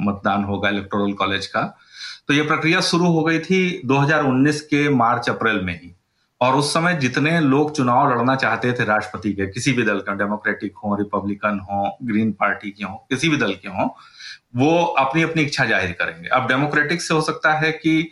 मतदान 0.00 0.44
होगा 0.44 0.68
इलेक्टोरल 0.68 1.12
कॉलेज 1.14 1.46
का। 1.46 1.62
तो 2.28 2.34
ये 2.34 2.42
प्रक्रिया 2.44 2.80
शुरू 2.82 3.06
हो 3.12 3.22
गई 3.24 3.38
थी 3.40 3.60
2019 3.86 4.60
के 4.62 4.88
मार्च 4.90 5.30
अप्रैल 5.30 5.60
में 5.64 5.74
ही। 5.74 5.94
और 6.40 6.54
उस 6.56 6.72
समय 6.74 6.94
जितने 6.96 7.38
लोग 7.40 7.74
चुनाव 7.76 8.10
लड़ना 8.10 8.34
चाहते 8.36 8.72
थे 8.72 8.84
राष्ट्रपति 8.84 9.32
के 9.32 9.46
किसी 9.48 9.72
भी 9.72 9.82
दल 9.84 10.00
का 10.00 10.14
डेमोक्रेटिक 10.14 10.76
हो 10.84 10.94
रिपब्लिकन 10.96 11.58
हो 11.70 11.96
ग्रीन 12.02 12.32
पार्टी 12.32 12.70
के 12.70 12.84
हो 12.84 12.94
किसी 13.10 13.28
भी 13.28 13.36
दल 13.36 13.52
के 13.54 13.68
हो 13.70 13.94
वो 14.56 14.70
अपनी 14.98 15.22
अपनी 15.22 15.42
इच्छा 15.42 15.64
ज़ाहिर 15.64 15.92
करेंगे। 16.00 16.28
अब 16.28 16.48
डेमोक्रेटिक 16.48 17.02
से 17.02 17.14
हो 17.14 17.20
सकता 17.22 17.52
है 17.58 17.72
कि 17.74 18.10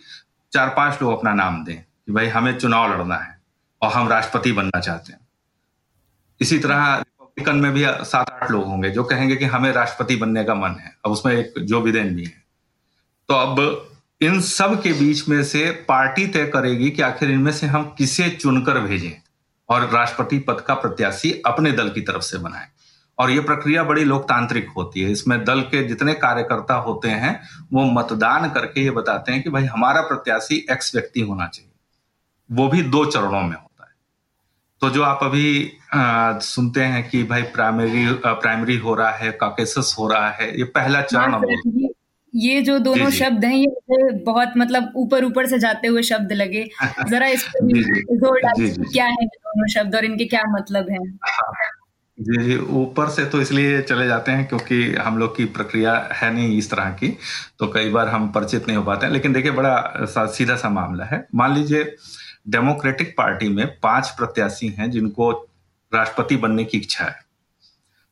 चार 0.52 0.68
पाँच 0.76 1.02
लोग 1.02 1.12
अपना 1.12 1.34
नाम 1.34 1.64
दें। 1.64 1.82
कि 2.06 2.12
भाई 2.12 2.26
हमें 2.26 2.58
चुनाव 2.58 2.94
लड़ना 2.94 3.16
है 3.16 3.40
और 3.82 3.92
हम 3.92 4.08
राष्ट्रपति 4.08 4.52
बनना 4.52 4.80
चाहते 4.80 5.12
हैं। 5.12 5.20
इसी 6.40 6.58
तरह 6.58 6.94
रिपब्लिकन 6.94 7.56
में 7.56 7.72
भी 7.72 7.84
सात 7.88 8.30
आठ 8.30 8.50
लोग 8.50 8.64
होंगे 8.64 8.90
जो 8.90 9.04
कहेंगे 9.04 9.36
कि 9.36 9.44
हमें 9.44 9.72
राष्ट्रपति 9.72 10.16
बनने 10.16 10.44
का 10.44 10.54
मन 10.54 10.70
है। 10.70 10.96
अब 11.04 11.12
उसमें 11.12 11.34
एक 11.34 11.54
जो 11.58 11.80
विदेन 11.80 12.14
भी 12.16 12.24
है। 12.24 12.44
तो 13.28 13.34
अब 13.34 13.86
इन 14.20 14.40
सब 14.40 14.82
के 14.82 14.92
बीच 14.92 15.28
में 15.28 15.44
से 15.44 15.70
पार्टी 15.70 16.26
तय 16.26 16.46
करेगी 16.46 16.90
कि 16.90 17.02
आखिर 17.02 17.30
इनमें 17.30 17.52
से 17.52 17.66
हम 17.66 17.94
किसे 17.98 18.30
चुनकर 18.30 18.80
भेजें 18.80 19.12
और 19.68 19.90
राष्ट्रपति 19.90 20.38
पद 20.38 20.60
का 20.60 20.74
प्रत्याशी 20.74 21.42
अपने 21.46 21.72
दल 21.72 21.88
की 21.88 22.00
तरफ़ 22.00 22.22
से 22.22 22.38
बनाए। 22.38 22.68
और 23.18 23.30
ये 23.30 23.40
प्रक्रिया 23.40 23.84
बड़ी 23.84 24.04
लोकतांत्रिक 24.04 24.68
होती 24.76 25.00
है। 25.00 25.10
इसमें 25.10 25.44
दल 25.44 25.60
के 25.60 25.88
जितने 25.88 26.14
कार्यकर्ता 26.14 26.74
होते 26.74 27.08
हैं, 27.08 27.42
वो 27.72 27.84
मतदान 27.84 28.50
करके 28.50 28.80
ये 28.80 28.90
बताते 28.90 29.32
हैं 29.32 29.42
कि 29.42 29.50
भाई 29.50 29.64
हमारा 29.64 30.00
प्रत्याशी 30.00 30.66
एक्स 30.70 30.94
व्यक्ति 30.94 31.20
होना 31.20 31.46
चाहिए। 31.46 31.69
वो 32.52 32.68
भी 32.68 32.82
दो 32.82 33.04
चरणों 33.04 33.42
में 33.42 33.56
होता 33.56 33.84
है। 33.84 33.90
तो 34.80 34.90
जो 34.90 35.02
आप 35.02 35.20
अभी 35.22 35.72
आ, 35.94 36.38
सुनते 36.38 36.80
हैं 36.80 37.08
कि 37.08 37.22
भाई 37.22 37.42
प्राइमरी 37.42 38.06
प्राइमरी 38.24 38.76
हो 38.76 38.94
रहा 38.94 39.10
है 39.10 39.30
काकेसस 39.30 39.94
हो 39.98 40.08
रहा 40.08 40.28
है 40.30 40.58
ये 40.58 40.64
पहला 40.64 41.00
चरण 41.02 41.34
हाँ, 41.34 41.40
ये 42.34 42.60
जो 42.62 42.78
दोनों 42.78 43.10
शब्द 43.10 43.44
हैं 43.44 43.54
ये 43.54 43.66
मुझे 43.66 44.24
बहुत 44.24 44.52
मतलब 44.56 44.92
ऊपर 44.96 45.24
ऊपर 45.24 45.46
से 45.46 45.58
जाते 45.58 45.88
हुए 45.88 46.02
शब्द 46.02 46.32
लगे। 46.32 46.68
जरा 47.08 47.26
इस 47.26 47.44
पर 47.48 47.66
क्या 48.92 49.06
है 49.06 49.26
दोनों 49.26 49.66
शब्द 49.68 49.94
और 49.94 50.04
इनके 50.04 50.24
क्या 50.24 50.42
मतलब 50.48 50.90
हैं? 50.90 51.18
हाँ, 51.24 51.52
जी 52.18 52.42
जी 52.44 52.56
ऊपर 52.58 53.08
से 53.08 53.24
तो 53.24 53.40
इसलिए 53.40 53.82
चले 53.82 54.06
जाते 54.06 54.32
हैं 54.32 54.46
क्योंकि 54.48 54.94
हम 54.94 55.18
लोग 55.18 55.36
की 55.36 55.44
प्रक्रिया 55.44 55.94
है 56.12 56.32
नहीं 56.34 56.58
इस 56.58 56.70
तरह 56.70 56.90
की 56.90 57.08
तो 57.58 57.66
कई 57.66 57.90
बार 57.90 58.08
हम 58.08 58.28
परिचित 58.32 58.66
नहीं 58.68 58.76
हो 58.76 58.82
पाते 58.84 59.06
हैं। 59.06 59.12
लेकिन 59.12 59.32
देखिए 59.32 59.50
बड़ा 59.50 60.26
सीधा 60.26 60.56
सा 60.56 60.68
मामला 60.70 61.04
है। 61.04 61.26
मान 61.34 61.54
लीजिए 61.54 61.84
डेमोक्रेटिक 62.48 63.14
पार्टी 63.18 63.48
में 63.48 63.80
पाँच 63.80 64.08
प्रत्याशी 64.08 64.68
हैं 64.68 64.90
जिनको 64.90 65.30
राष्ट्रपति 65.94 66.36
बनने 66.36 66.64
की 66.64 66.78
इच्छा 66.78 67.04
है। 67.04 67.30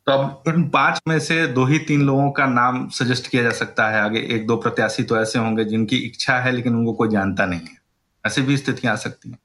तो 0.06 0.12
अब 0.12 0.42
इन 0.48 0.68
पाँच 0.68 1.00
में 1.08 1.20
से 1.20 1.46
दो 1.46 1.64
ही 1.64 1.78
तीन 1.78 2.02
लोगों 2.02 2.30
का 2.30 2.46
नाम 2.46 2.88
सजेस्ट 2.88 3.28
किया 3.28 3.42
जा 3.42 3.50
सकता 3.50 3.88
है। 3.88 4.00
आगे 4.00 4.20
एक 4.20 4.46
दो 4.46 4.56
प्रत्याशी 4.56 5.02
तो 5.02 5.18
ऐसे 5.18 5.38
होंगे 5.38 5.64
जिनकी 5.64 5.96
इच्छा 5.96 6.38
है, 6.38 6.52
लेकिन 6.52 6.76
उनको 6.76 6.92
कोई 6.92 7.08
जानता 7.08 7.46
नहीं 7.46 7.60
है। 7.60 7.78
ऐसी 8.26 8.42
भी 8.42 8.56
स्थितियाँ 8.56 8.92
आ 8.92 8.96
सकती 8.96 9.30
हैं। 9.30 9.38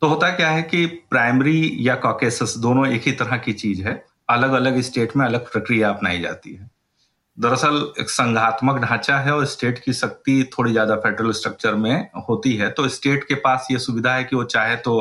तो 0.00 0.06
होता 0.06 0.28
क्या 0.28 0.50
है 0.50 0.62
कि 0.62 0.86
प्राइमरी 0.86 1.76
या 1.80 1.94
कॉकेसस 1.94 2.54
दोनों 2.56 2.86
एक 2.86 3.02
ही 3.02 3.12
तरह 3.12 3.36
की 3.36 3.52
चीज़ 3.52 3.82
है। 3.82 4.04
अलग 4.28 4.52
अलग 4.52 4.80
स्टेट 4.80 5.16
में 5.16 5.26
अलग 5.26 5.52
प्रक्रिया 5.52 5.90
अपनाई 5.90 6.20
जाती 6.20 6.54
है। 6.54 6.70
दरअसल 7.38 7.76
एक 8.00 8.10
संघात्मक 8.10 8.78
ढांचा 8.80 9.18
है 9.18 9.34
और 9.34 9.44
स्टेट 9.46 9.78
की 9.78 9.92
शक्ति 9.92 10.50
थोड़ी 10.52 10.72
ज़्यादा 10.72 10.96
फेडरल 10.96 11.30
स्ट्रक्चर 11.32 11.74
में 11.74 12.08
होती 12.28 12.54
है। 12.56 12.68
तो 12.70 12.88
स्टेट 12.88 13.24
के 13.24 13.34
पास 13.36 13.68
ये 13.70 13.78
सुविधा 13.78 14.14
है 14.14 14.24
कि 14.24 14.36
वो 14.36 14.42
चाहे 14.46 14.74
तो 14.78 14.98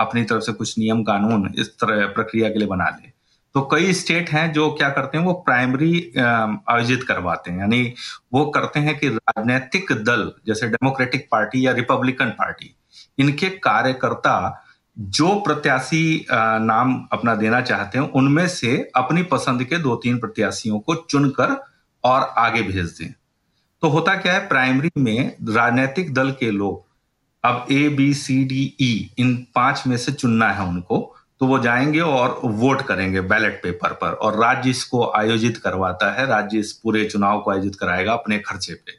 अपनी 0.00 0.22
तरफ़ 0.24 0.42
से 0.42 0.52
कुछ 0.52 0.78
नियम 0.78 1.02
कानून 1.02 1.48
इस 1.58 1.68
तरह 1.80 2.06
प्रक्रिया 2.08 2.48
के 2.48 2.58
लिए 2.58 2.68
बना 2.68 2.88
ले। 2.90 3.12
तो 3.54 3.60
कई 3.72 3.92
स्टेट 3.92 4.30
हैं 4.30 4.52
जो 4.52 4.70
क्या 4.70 4.88
करते 4.90 5.18
हैं, 5.18 5.24
वो 5.24 5.32
प्राइमरी 5.46 5.98
आयोजित 6.18 7.02
करवाते 7.08 7.50
हैं। 7.50 7.58
यानी 7.58 7.92
वो 8.34 8.44
करते 8.46 8.80
हैं 8.80 8.96
कि 8.98 9.08
राजनीतिक 9.08 9.92
दल, 10.04 10.30
जैसे 10.46 10.68
डेमोक्रेटिक 10.68 11.28
पार्टी 11.32 11.66
या 11.66 11.72
रिपब्लिकन 11.72 12.30
पार्टी, 12.38 12.74
इनके 13.18 13.48
कार्यकर्ता 13.60 14.62
जो 14.96 15.34
प्रत्याशी 15.40 16.26
नाम 16.30 16.96
अपना 17.12 17.34
देना 17.34 17.60
चाहते 17.62 17.98
हैं, 17.98 18.10
उनमें 18.10 18.46
से 18.48 18.76
अपनी 18.96 19.22
पसंद 19.30 19.64
के 19.64 19.78
दो 19.78 19.94
तीन 19.96 20.18
प्रत्याशियों 20.18 20.80
को 20.80 20.94
चुनकर 20.94 21.56
और 22.04 22.22
आगे 22.38 22.62
भेज 22.62 22.86
दें। 22.92 23.12
तो 23.82 23.88
होता 23.88 24.14
क्या 24.14 24.32
है 24.32 24.46
प्राइमरी 24.48 24.90
में 24.98 25.36
राजनीतिक 25.48 26.14
दल 26.14 26.30
के 26.30 26.50
लोग, 26.50 26.84
अब 27.44 27.66
A 27.70 27.88
B 27.88 28.12
C 28.14 28.44
D 28.44 28.62
E 28.80 29.10
इन 29.18 29.34
पाँच 29.54 29.82
में 29.86 29.96
से 29.96 30.12
चुनना 30.12 30.50
है 30.50 30.66
उनको 30.68 31.10
तो 31.40 31.46
वो 31.46 31.58
जाएँगे 31.58 32.00
और 32.00 32.40
वोट 32.44 32.82
करेंगे 32.82 33.20
बैलेट 33.20 33.60
पेपर 33.62 33.92
पर। 33.92 34.12
और 34.12 34.38
राज्य 34.40 34.70
इसको 34.70 35.04
आयोजित 35.10 35.56
करवाता 35.56 36.10
है, 36.12 36.26
राज्य 36.26 36.58
इस 36.58 36.72
पूरे 36.72 37.04
चुनाव 37.04 37.40
को 37.40 37.50
आयोजित 37.50 37.74
कराएगा 37.74 38.12
अपने 38.12 38.38
खर्चे 38.38 38.74
पे। 38.74 38.92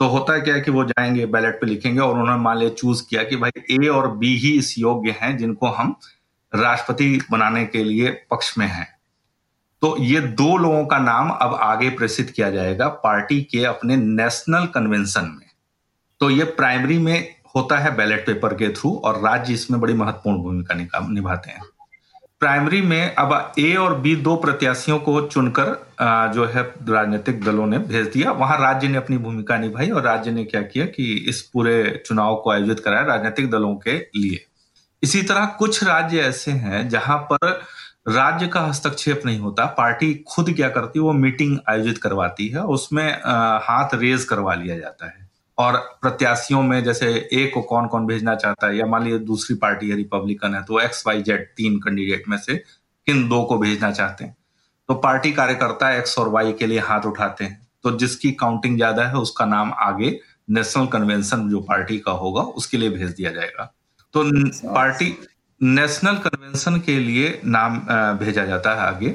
तो 0.00 0.08
होता 0.08 0.32
है 0.32 0.40
क्या 0.40 0.54
है 0.54 0.60
कि 0.60 0.70
वो 0.70 0.84
जाएँगे 0.84 1.26
बैलेट 1.26 1.60
पे 1.60 1.66
लिखेंगे 1.66 2.00
और 2.00 2.12
उन्होंने 2.12 2.42
मान 2.42 2.58
लिया 2.58 2.70
चूज़ 2.70 3.02
किया 3.10 3.22
कि 3.22 3.36
भाई 3.36 3.62
ए 3.70 3.88
और 3.88 4.10
बी 4.16 4.36
ही 4.36 4.52
इस 4.58 4.78
योग्य 4.78 5.16
हैं 5.20 5.36
जिनको 5.38 5.68
हम 5.68 5.96
राष्ट्रपति 6.52 7.20
बनाने 7.30 7.64
के 7.66 7.84
लिए 7.84 8.10
पक्ष 8.30 8.56
में 8.58 8.66
हैं। 8.66 8.97
तो 9.82 9.96
ये 10.00 10.20
दो 10.20 10.56
लोगों 10.56 10.84
का 10.86 10.98
नाम 10.98 11.30
अब 11.30 11.54
आगे 11.54 11.88
प्रेषित 11.90 12.30
किया 12.30 12.50
जाएगा, 12.50 12.88
पार्टी 12.88 13.40
के 13.42 13.64
अपने 13.64 13.96
नेशनल 13.96 14.66
कन्वेंशन 14.66 15.24
में। 15.30 15.46
तो 16.20 16.30
ये 16.30 16.44
प्राइमरी 16.44 16.98
में 16.98 17.34
होता 17.56 17.78
है 17.78 17.94
बैलेट 17.96 18.26
पेपर 18.26 18.54
के 18.54 18.68
थ्रू 18.70 18.94
और 19.04 19.20
राज्य 19.20 19.54
इसमें 19.54 19.80
बड़ी 19.80 19.94
महत्वपूर्ण 19.94 20.42
भूमिका 20.42 20.74
निभाते 21.08 21.50
हैं। 21.50 21.62
प्राइमरी 22.40 22.80
में 22.82 23.14
अब 23.14 23.54
ए 23.58 23.74
और 23.74 23.94
बी 24.00 24.14
दो 24.16 24.34
प्रत्याशियों 24.36 24.98
को 24.98 25.20
चुनकर 25.22 25.72
जो 26.34 26.44
है 26.46 26.62
राजनीतिक 26.88 27.42
दलों 27.44 27.66
ने 27.66 27.78
भेज 27.78 28.06
दिया। 28.06 28.32
वहाँ 28.32 28.58
राज्य 28.60 28.88
ने 28.88 28.98
अपनी 28.98 29.18
भूमिका 29.18 29.56
निभाई 29.58 29.90
और 29.90 30.02
राज्य 30.02 30.30
ने 30.30 30.44
क्या 30.44 30.62
किया 30.62 30.86
कि 30.86 31.12
इस 31.28 31.40
पूरे 31.44 32.02
चुनाव 32.06 32.36
को 32.36 32.50
आयोजित 32.50 32.80
कराया 32.80 33.02
राजनीतिक 33.06 33.50
दलों 33.50 33.74
के 33.76 33.96
लिए। 34.16 34.44
इसी 35.02 35.22
तरह 35.22 35.46
कुछ 35.58 35.82
राज्य 35.84 36.20
ऐसे 36.20 36.50
हैं 36.52 36.88
जहाँ 36.88 37.18
पर 37.22 37.60
राज्य 38.08 38.46
का 38.48 38.60
हस्तक्षेप 38.60 39.22
नहीं 39.26 39.38
होता 39.38 39.64
पार्टी 39.78 40.12
खुद 40.28 40.50
क्या 40.50 40.68
करती 40.70 40.98
है 40.98 41.04
वो 41.04 41.12
मीटिंग 41.14 41.58
आयोजित 41.68 41.98
करवाती 41.98 42.48
है 42.48 42.62
उसमें 42.74 43.06
हाथ 43.62 43.94
रेज 43.94 44.24
करवा 44.24 44.54
लिया 44.54 44.78
जाता 44.78 45.06
है। 45.06 45.26
और 45.58 45.76
प्रत्याशियों 46.02 46.62
में 46.62 46.82
जैसे 46.84 47.06
ए 47.32 47.44
को 47.54 47.62
कौन 47.64 47.86
कौन 47.86 48.06
भेजना 48.06 48.34
चाहता 48.36 48.66
है 48.66 48.76
या 48.76 48.86
मान 48.86 49.04
लीजिए 49.04 49.18
दूसरी 49.20 49.56
पार्टी 49.58 49.88
है 49.90 49.96
रिपब्लिकन 49.96 50.54
है 50.54 50.62
तो 50.64 50.80
एक्स 50.80 51.06
वाई 51.06 51.22
जेड 51.22 51.46
तीन 51.56 51.78
कैंडिडेट 51.78 52.28
में 52.28 52.36
से 52.38 52.56
किन 53.06 53.28
दो 53.28 53.42
को 53.42 53.58
भेजना 53.58 53.90
चाहते 53.92 54.24
हैं। 54.24 54.36
तो 54.88 54.94
पार्टी 54.96 55.32
कार्यकर्ता 55.32 55.90
एक्स 55.92 56.18
और 56.18 56.28
वाई 56.28 56.52
के 56.52 56.66
लिए 56.66 56.78
हाथ 56.80 57.06
उठाते 57.06 57.44
हैं। 57.44 57.66
तो 57.84 57.96
जिसकी 57.98 58.30
काउंटिंग 58.34 58.76
ज़्यादा 58.76 59.06
है 59.06 59.16
उसका 59.18 59.44
नाम 59.46 59.72
आगे 59.80 60.18
नेशनल 60.50 60.86
कन्वेंशन 60.88 61.48
जो 61.50 61.60
पार्टी 61.62 61.98
का 61.98 62.12
होगा 62.14 62.42
उसके 62.42 62.76
लिए 62.76 62.90
भेज 62.90 63.10
दिया 63.10 63.32
जाएगा। 63.32 63.72
तो 64.14 64.22
पार्टी 64.66 65.16
नेशनल 65.60 66.16
कन्वेंशन 66.18 66.78
के 66.80 66.98
लिए 66.98 67.40
नाम 67.46 67.78
भेजा 68.18 68.44
जाता 68.44 68.74
है 68.74 68.86
आगे। 68.86 69.08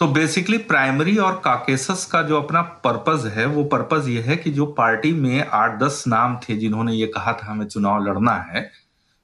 तो 0.00 0.06
बेसिकली 0.08 0.58
प्राइमरी 0.64 1.16
और 1.18 1.40
काकेसस 1.44 2.04
का 2.04 2.22
जो 2.22 2.40
अपना 2.40 2.62
पर्पज 2.84 3.26
है, 3.28 3.46
वो 3.46 3.64
पर्पज 3.66 4.08
ये 4.08 4.20
है 4.22 4.36
कि 4.36 4.50
जो 4.50 4.66
पार्टी 4.72 5.12
में 5.12 5.46
आठ 5.52 5.78
दस 5.78 6.04
नाम 6.08 6.36
थे 6.38 6.56
जिन्होंने 6.56 6.92
ये 6.92 7.06
कहा 7.06 7.32
था, 7.32 7.50
हमें 7.50 7.66
चुनाव 7.66 8.04
लड़ना 8.04 8.34
है 8.44 8.70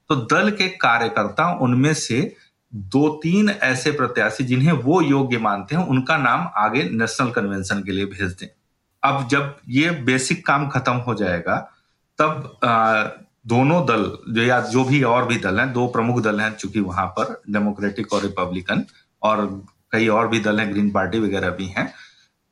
तो 0.09 0.15
दल 0.15 0.49
के 0.51 0.67
कार्यकर्ता 0.77 1.49
उनमें 1.59 1.93
से 1.93 2.35
दो 2.73 3.07
तीन 3.23 3.49
ऐसे 3.49 3.91
प्रत्याशी 3.91 4.43
जिन्हें 4.43 4.71
वो 4.73 5.01
योग्य 5.01 5.37
मानते 5.37 5.75
हैं, 5.75 5.83
उनका 5.83 6.17
नाम 6.17 6.49
आगे 6.57 6.83
नेशनल 6.91 7.29
कन्वेंशन 7.31 7.83
के 7.83 7.91
लिए 7.91 8.05
भेज 8.07 8.31
दें। 8.31 8.47
अब 9.03 9.27
जब 9.27 9.55
ये 9.69 9.89
बेसिक 10.05 10.45
काम 10.45 10.67
खत्म 10.69 10.93
हो 10.97 11.13
जाएगा, 11.15 11.55
तब 12.19 12.57
दोनों 13.45 13.85
दल 13.85 14.03
जो 14.29 14.41
या 14.41 14.59
जो 14.61 14.83
भी 14.83 15.01
और 15.03 15.25
भी 15.27 15.37
दल 15.37 15.59
हैं, 15.59 15.71
दो 15.73 15.87
प्रमुख 15.87 16.21
दल 16.23 16.39
हैं 16.41 16.51
चूँकि 16.53 16.79
वहाँ 16.79 17.05
पर 17.09 17.41
डेमोक्रेटिक 17.49 18.13
और 18.13 18.21
रिपब्लिकन 18.21 18.83
और 19.21 19.45
कई 19.91 20.07
और 20.07 20.27
भी 20.27 20.39
दल 20.39 20.59
हैं 20.59 20.71
ग्रीन 20.71 20.89
पार्टी 20.91 21.19
वगैरह 21.19 21.49
भी 21.49 21.65
हैं। 21.67 21.93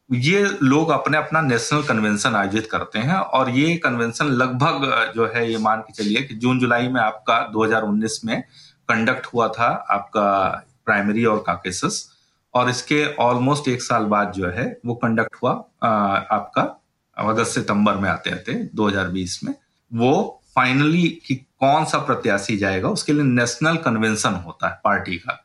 ये 0.10 0.44
लोग 0.64 0.90
अपने 0.90 1.18
अपना 1.18 1.42
नेशनल 1.42 1.84
कन्वेंशन 1.84 2.36
आयोजित 2.36 2.68
करते 2.72 3.00
हैं, 3.00 3.16
और 3.16 3.50
ये 3.50 3.76
कन्वेंशन 3.78 4.26
लगभग, 4.26 5.12
जो 5.16 5.26
है, 5.26 5.50
ये 5.52 5.58
मान 5.58 5.80
के 5.80 5.94
चलिए 5.94 6.22
कि 6.24 6.36
जून, 6.36 6.60
जुलाई 6.60 6.88
में 6.88 7.00
आपका 7.02 7.40
2019 7.54 8.20
में 8.26 8.42
कंडक्ट 8.90 9.26
हुआ 9.34 9.48
था 9.50 9.68
आपका 9.92 10.50
प्राइमरी 10.86 11.26
और 11.26 11.44
काकेसस 11.48 12.10
और 12.54 12.70
इसके 12.70 13.06
ऑलमोस्ट 13.20 13.68
एक 13.68 13.82
साल 13.82 14.06
बाद 14.06 14.32
जो 14.32 14.50
है, 14.50 14.66
वो 14.86 14.96
कंडक्ट 14.96 15.36
हुआ 15.44 15.52
आपका, 15.52 16.62
अगस्त 17.18 17.52
सितंबर 17.52 17.96
में 17.96 18.10
आते 18.10 18.32
आते 18.32 18.54
2020 18.76 19.40
में। 19.44 19.54
वो 19.92 20.42
फाइनली 20.56 21.08
कि 21.26 21.36
कौन 21.36 21.86
सा 21.86 21.98
प्रत्याशी 21.98 22.58
जाएगा, 22.58 22.90
उसके 22.90 23.14
लिए 23.14 23.24
नेशनल 23.24 23.78
कन्वेंशन 23.78 24.34
होता 24.46 24.70
है 24.70 24.80
पार्टी 24.84 25.16
का। 25.18 25.40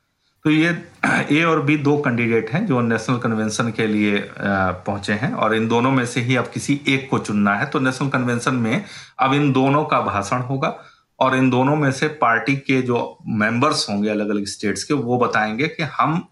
तो 0.44 0.50
ये 0.50 0.68
ए 1.32 1.42
और 1.42 1.62
बी 1.62 1.76
दो 1.76 1.96
कैंडिडेट 1.96 2.50
हैं 2.50 2.64
जो 2.66 2.80
नेशनल 2.80 3.18
कन्वेंशन 3.18 3.70
के 3.70 3.86
लिए 3.86 4.22
पहुँचे 4.38 5.12
हैं 5.12 5.32
और 5.32 5.54
इन 5.54 5.68
दोनों 5.68 5.90
में 5.90 6.04
से 6.06 6.20
ही 6.20 6.36
अब 6.36 6.50
किसी 6.54 6.80
एक 6.88 7.08
को 7.10 7.18
चुनना 7.18 7.54
है। 7.54 7.66
तो 7.66 7.78
नेशनल 7.78 8.08
कन्वेंशन 8.08 8.54
में 8.54 8.84
अब 9.18 9.34
इन 9.34 9.52
दोनों 9.52 9.84
का 9.84 10.00
भाषण 10.00 10.42
होगा 10.42 10.76
और 11.18 11.36
इन 11.36 11.50
दोनों 11.50 11.76
में 11.76 11.90
से 11.92 12.08
पार्टी 12.22 12.56
के 12.56 12.80
जो 12.82 13.18
मेंबर्स 13.28 13.88
होंगे 13.90 14.10
अलग 14.10 14.28
अलग 14.28 14.44
स्टेट्स 14.46 14.84
के, 14.84 14.94
वो 14.94 15.18
बताएँगे 15.18 15.68
कि 15.68 15.82
हम 15.82 16.28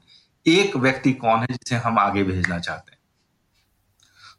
एक 0.47 0.77
व्यक्ति 0.77 1.13
कौन 1.13 1.41
है 1.41 1.47
जिसे 1.47 1.77
हम 1.77 1.99
आगे 1.99 2.23
भेजना 2.23 2.59
चाहते 2.59 2.93
हैं। 2.93 2.96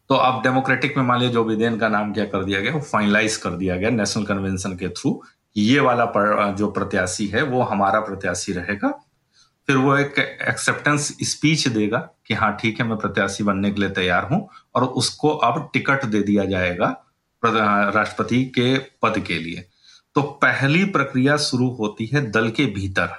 तो 0.09 0.15
अब 0.15 0.41
डेमोक्रेटिक 0.43 0.97
में 0.97 1.03
मान 1.03 1.19
लिया 1.19 1.31
जो 1.31 1.43
बिदेन 1.43 1.77
का 1.77 1.87
नाम 1.89 2.13
क्या 2.13 2.25
कर 2.25 2.43
दिया 2.43 2.59
गया 2.61 2.73
वो 2.73 2.81
फाइनलाइज 2.81 3.37
कर 3.37 3.49
दिया 3.49 3.75
गया 3.75 3.89
नेशनल 3.89 4.25
कन्वेंशन 4.25 4.75
के 4.75 4.89
थ्रू 4.89 5.21
ये 5.57 5.79
वाला 5.79 6.05
पर, 6.05 6.55
जो 6.55 6.67
प्रत्याशी 6.71 7.27
है 7.27 7.41
वो 7.43 7.61
हमारा 7.61 7.99
प्रत्याशी 7.99 8.53
रहेगा। 8.53 8.89
फिर 9.67 9.77
वो 9.77 9.95
एक 9.97 10.19
एक्सेप्टेंस 10.47 11.07
स्पीच 11.23 11.67
देगा 11.67 11.97
कि 12.27 12.33
हाँ 12.33 12.51
ठीक 12.61 12.79
है 12.79 12.87
मैं 12.87 12.97
प्रत्याशी 12.97 13.43
बनने 13.43 13.71
के 13.71 13.81
लिए 13.81 13.89
तैयार 13.89 14.27
हूँ 14.31 14.47
और 14.75 14.83
उसको 14.83 15.29
अब 15.29 15.69
टिकट 15.73 16.05
दे 16.05 16.21
दिया 16.21 16.45
जाएगा 16.45 16.95
राष्ट्रपति 17.43 18.43
के 18.55 18.77
पद 19.01 19.19
के 19.19 19.39
लिए। 19.39 19.65
तो 20.15 20.21
पहली 20.41 20.83
प्रक्रिया 20.85 21.37
शुरू 21.37 21.69
होती 21.69 22.05
है 22.05 22.21
दल 22.31 22.49
के 22.49 22.65
भीतर 22.65 23.09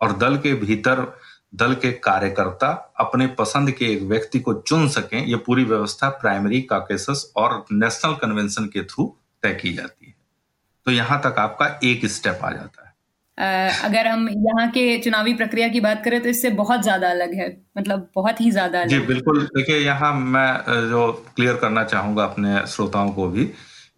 और 0.00 0.16
दल 0.18 0.36
के 0.36 0.54
भीतर 0.54 1.06
दल 1.52 1.74
के 1.74 1.90
कार्यकर्ता 2.00 2.68
अपने 3.00 3.26
पसंद 3.36 3.70
के 3.70 3.84
एक 3.86 4.02
व्यक्ति 4.04 4.40
को 4.40 4.54
चुन 4.62 4.88
सकें 4.90 5.24
ये 5.26 5.36
पूरी 5.46 5.64
व्यवस्था 5.64 6.08
प्राइमरी 6.18 6.60
काकेसस 6.70 7.32
और 7.36 7.64
नेशनल 7.72 8.14
कन्वेंशन 8.16 8.66
के 8.66 8.82
थ्रू 8.84 9.06
तय 9.42 9.54
की 9.54 9.72
जाती 9.72 10.06
है। 10.06 10.14
तो 10.86 10.90
यहाँ 10.90 11.20
तक 11.20 11.38
आपका 11.38 11.66
एक 11.84 12.06
स्टेप 12.08 12.40
आ 12.44 12.50
जाता 12.50 12.82
है। 12.82 12.86
अगर 13.84 14.06
हम 14.06 14.28
यहाँ 14.28 14.68
के 14.70 14.98
चुनावी 15.00 15.34
प्रक्रिया 15.34 15.68
की 15.68 15.80
बात 15.80 16.02
करें 16.04 16.20
तो 16.22 16.28
इससे 16.28 16.50
बहुत 16.52 16.82
ज़्यादा 16.82 17.10
अलग 17.10 17.34
है। 17.34 17.48
मतलब 17.78 18.08
बहुत 18.14 18.40
ही 18.40 18.50
ज़्यादा 18.50 18.80
अलग। 18.80 18.88
जी 18.88 18.98
बिल्कुल। 19.06 19.42
देखिए 19.46 19.78
यहाँ 19.78 20.12
मैं 20.14 20.88
जो 20.88 21.10
क्लियर 21.36 21.56
करना 21.56 21.84
चाहूँगा 21.84 22.24
अपने 22.24 22.66
श्रोताओं 22.66 23.12
को 23.12 23.28
भी 23.28 23.44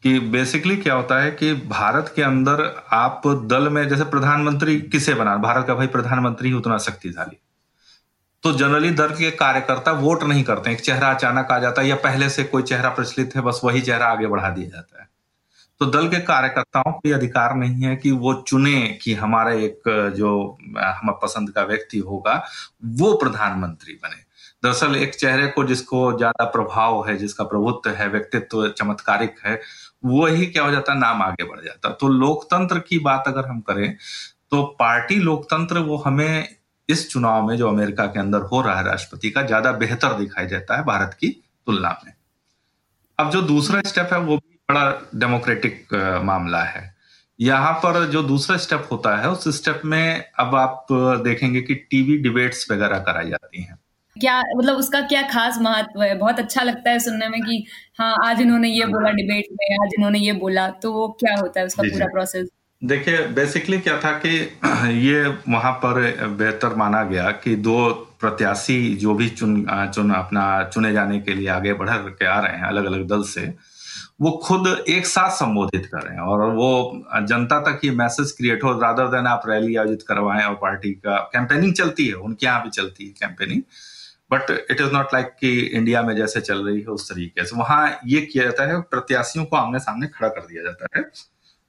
कि 0.02 0.18
बेसिकली 0.20 0.76
क्या 0.76 0.94
होता 0.94 1.20
है 1.22 1.30
कि 1.30 1.52
भारत 1.54 2.12
के 2.16 2.22
अंदर 2.22 2.62
आप 2.92 3.22
दल 3.26 3.68
में, 3.68 3.88
जैसे 3.88 4.04
प्रधानमंत्री 4.04 4.80
किसे 4.82 5.14
बना 5.14 5.36
भारत 5.36 5.66
का 5.66 5.74
भाई 5.74 5.86
प्रधानमंत्री 5.86 6.48
ही 6.48 6.54
उतना 6.54 6.78
शक्तिशाली। 6.78 7.36
तो 8.42 8.52
जनरली 8.52 8.90
दल 8.90 9.08
के 9.08 9.30
कार्यकर्ता 9.30 9.92
वोट 9.92 10.22
नहीं 10.22 10.44
करते 10.44 10.70
एक 10.70 10.80
चेहरा 10.80 11.10
अचानक 11.10 11.50
आ 11.52 11.58
जाता 11.58 11.82
है 11.82 11.88
या 11.88 11.96
पहले 11.96 12.28
से 12.30 12.44
कोई 12.44 12.62
चेहरा 12.62 12.88
प्रचलित 12.88 13.36
है, 13.36 13.42
बस 13.42 13.60
वही 13.64 13.80
चेहरा 13.80 14.06
आगे 14.06 14.26
बढ़ा 14.26 14.50
दिया 14.50 14.68
जाता 14.68 15.02
है। 15.02 15.08
तो 15.80 15.86
दल 15.86 16.08
के 16.08 16.20
कार्यकर्ताओं 16.20 16.92
को 16.92 17.14
अधिकार 17.14 17.54
नहीं 17.54 17.82
है 17.82 17.96
कि 17.96 18.10
वो 18.10 18.34
चुने 18.48 18.98
कि 19.02 19.14
हमारा 19.14 19.52
एक 19.52 19.82
जो 20.16 20.58
हम 20.78 21.12
पसंद 21.22 21.50
का 21.50 21.62
व्यक्ति 21.62 21.98
होगा, 21.98 22.42
वो 22.84 23.12
प्रधानमंत्री 23.16 23.94
बने। 23.94 24.29
दरअसल 24.62 24.96
एक 24.96 25.14
चेहरे 25.14 25.46
को 25.48 25.64
जिसको 25.64 26.00
ज़्यादा 26.18 26.44
प्रभाव 26.46 27.06
है, 27.08 27.16
जिसका 27.16 27.44
प्रभुत्व 27.44 27.90
है, 27.90 28.08
व्यक्तित्व 28.08 28.68
चमत्कारिक 28.70 29.36
है, 29.46 29.60
वही 30.04 30.46
क्या 30.46 30.64
हो 30.64 30.70
जाता 30.70 30.92
है? 30.92 30.98
नाम 30.98 31.22
आगे 31.22 31.44
बढ़ 31.44 31.60
जाता 31.60 31.90
तो 31.92 32.08
लोकतंत्र 32.10 32.78
की 32.80 32.98
बात 33.00 33.24
अगर 33.26 33.46
हम 33.46 33.60
करें 33.60 33.96
तो 34.50 34.62
पार्टी 34.78 35.14
लोकतंत्र 35.16 35.78
वो 35.80 35.96
हमें 35.98 36.56
इस 36.88 37.10
चुनाव 37.10 37.46
में 37.48 37.56
जो 37.56 37.68
अमेरिका 37.68 38.06
के 38.06 38.20
अंदर 38.20 38.40
हो 38.42 38.60
रहा 38.62 38.76
है 38.76 38.84
राष्ट्रपति 38.84 39.30
का, 39.30 39.42
ज़्यादा 39.42 39.72
बेहतर 39.74 40.14
दिखाई 40.18 40.46
देता 40.46 40.76
है 40.76 40.84
भारत 40.84 41.16
की 41.20 41.28
तुलना 41.66 41.90
में। 42.04 42.12
अब 43.18 43.30
जो 43.30 43.42
दूसरा 43.42 43.80
स्टेप 43.86 44.12
है, 44.12 44.18
वो 44.20 44.36
भी 44.36 44.56
बड़ा 44.68 44.90
डेमोक्रेटिक 45.16 45.94
मामला 46.24 46.62
है। 46.64 46.82
यहाँ 47.38 47.72
पर 47.74 48.04
जो 48.06 48.22
दूसरा 48.22 48.56
स्टेप 48.58 48.88
होता 48.92 49.16
है, 49.16 49.30
उस 49.30 49.48
स्टेप 49.56 49.82
में 49.84 50.24
अब 50.38 50.54
आप 50.54 50.86
देखेंगे 51.24 51.60
कि 51.60 51.74
टीवी 51.74 52.16
डिबेट्स 52.18 52.70
वगैरह 52.70 52.98
कराई 53.00 53.30
जाती 53.30 53.62
हैं। 53.62 53.78
क्या 54.20 54.40
मतलब 54.56 54.76
उसका 54.76 55.00
क्या 55.08 55.22
खास 55.28 55.58
महत्व 55.62 56.02
है? 56.02 56.14
बहुत 56.16 56.38
अच्छा 56.38 56.62
लगता 56.62 56.90
है 56.90 56.98
सुनने 57.00 57.28
में 57.28 57.40
कि 57.42 57.64
हाँ 57.98 58.14
आज 58.24 58.40
इन्होंने 58.40 58.68
ये 58.68 58.86
बोला 58.86 59.10
डिबेट 59.12 59.48
में 59.52 59.76
आज 59.76 59.94
इन्होंने 59.98 60.18
ये 60.18 60.32
बोला 60.38 60.68
तो 60.82 60.92
वो 60.92 61.08
क्या 61.20 61.34
होता 61.36 61.60
है 61.60 61.66
उसका 61.66 61.82
पूरा 61.82 62.06
प्रोसेस 62.06 62.48
देखिए 62.82 63.26
बेसिकली 63.28 63.78
क्या 63.78 63.98
था 64.00 64.12
कि 64.18 64.30
ये 65.00 65.24
वहाँ 65.48 65.72
पर 65.82 66.00
बेहतर 66.38 66.74
माना 66.74 67.02
गया 67.04 67.30
कि 67.42 67.56
दो 67.58 67.76
प्रत्याशी 68.20 68.78
जो 68.96 69.14
भी 69.14 69.28
चुन 69.30 69.64
चुन 69.94 70.10
अपना 70.12 70.46
चुने 70.64 70.92
जाने 70.92 71.18
के 71.20 71.34
लिए 71.34 71.48
आगे 71.48 71.72
बढ़ 71.72 71.90
के 71.90 72.26
आ 72.26 72.38
रहे 72.40 72.56
हैं 72.56 72.64
अलग 72.64 72.84
अलग 72.84 73.06
दल 73.08 73.22
से 73.24 73.52
वो 74.20 74.30
खुद 74.44 74.66
एक 74.88 75.06
साथ 75.06 75.30
संबोधित 75.30 75.86
कर 75.86 76.02
रहे 76.02 76.14
हैं 76.14 76.22
और 76.22 76.42
वो 76.54 76.70
जनता 77.22 77.60
तक 77.60 77.80
ये 77.84 77.90
मैसेज 77.90 78.32
क्रिएट 78.32 78.64
हो 78.64 78.72
रादर 78.80 79.06
देन 79.08 79.26
आप 79.26 79.42
रैली 79.46 79.76
आयोजित 79.76 80.02
करवाएँ 80.08 80.44
और 80.44 80.54
पार्टी 80.54 80.92
का 81.06 81.16
कैंपेनिंग 81.32 81.74
चलती 81.74 82.06
है 82.06 82.14
उनके 82.26 82.46
यहाँ 82.46 82.62
भी 82.62 82.70
चलती 82.70 83.06
है 83.06 83.12
campaigning 83.20 83.62
but 84.30 84.50
it 84.50 84.80
is 84.80 84.92
not 84.92 85.14
like 85.14 85.26
कि 85.40 85.58
इंडिया 85.58 86.02
में 86.02 86.14
जैसे 86.16 86.40
चल 86.40 86.64
रही 86.66 86.80
है 86.80 86.86
उस 86.88 87.08
तरीके 87.10 87.44
से। 87.44 87.56
वहाँ 87.56 87.98
ये 88.06 88.20
किया 88.22 88.44
जाता 88.44 88.66
है, 88.66 88.80
प्रत्याशियों 88.80 89.44
को 89.44 89.56
आमने 89.56 89.78
सामने 89.80 90.06
खड़ा 90.08 90.28
कर 90.28 90.40
दिया 90.42 90.62
जाता 90.62 90.86
है। 90.96 91.04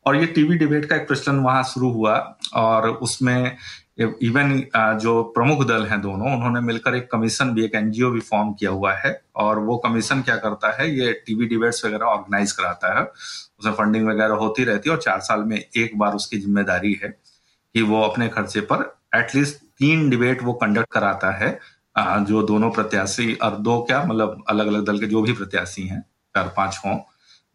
और 0.05 0.15
ये 0.15 0.25
टीवी 0.27 0.57
डिबेट 0.57 0.85
का 0.85 0.95
एक 0.95 1.07
प्रचलन 1.07 1.39
वहाँ 1.41 1.63
शुरू 1.63 1.91
हुआ 1.91 2.15
और 2.55 2.89
उसमें 2.89 3.57
इवन 3.99 4.63
जो 5.01 5.21
प्रमुख 5.35 5.65
दल 5.67 5.85
हैं 5.85 5.99
दोनों, 6.01 6.33
उन्होंने 6.35 6.59
मिलकर 6.61 6.95
एक 6.95 7.09
कमीशन 7.11 7.49
भी, 7.53 7.65
एक 7.65 7.75
एनजीओ 7.75 8.09
भी 8.11 8.19
फॉर्म 8.21 8.53
किया 8.53 8.71
हुआ 8.71 8.93
है। 8.95 9.11
और 9.35 9.59
वो 9.59 9.77
कमीशन 9.77 10.21
क्या 10.21 10.35
करता 10.37 10.71
है, 10.77 10.89
ये 10.91 11.11
टीवी 11.25 11.45
डिबेट्स 11.47 11.85
वगैरह 11.85 12.05
ऑर्गेनाइज 12.05 12.51
कराता 12.51 12.97
है। 12.97 13.03
उसमें 13.03 13.73
फंडिंग 13.73 14.07
वगैरह 14.07 14.35
होती 14.35 14.63
रहती 14.63 14.89
है 14.89 14.95
और 14.95 15.01
चार 15.01 15.19
साल 15.21 15.43
में 15.43 15.57
एक 15.57 15.97
बार 15.97 16.13
उसकी 16.13 16.37
ज़िम्मेदारी 16.39 16.93
है 17.03 17.09
कि 17.09 17.81
वो 17.83 18.01
अपने 18.03 18.27
खर्चे 18.29 18.61
पर 18.71 18.83
एटलीस्ट 19.15 19.59
तीन 19.79 20.09
डिबेट 20.09 20.43
वो 20.43 20.53
कंडक्ट 20.55 20.91
कराता 20.93 21.31
है। 21.37 21.57
जो 21.95 22.41
दोनों 22.43 22.69
प्रत्याशी, 22.71 23.33
और 23.33 23.55
दो 23.57 23.79
क्या 23.81 24.03
मतलब 24.03 24.43
अलग 24.49 24.67
अलग 24.67 24.85
दल 24.85 24.99
के 24.99 25.07
जो 25.07 25.21
भी 25.21 25.33
प्रत्याशी 25.33 25.87
हैं, 25.87 26.01
चार 26.35 26.53
पाँच 26.57 26.79
हों, 26.85 26.97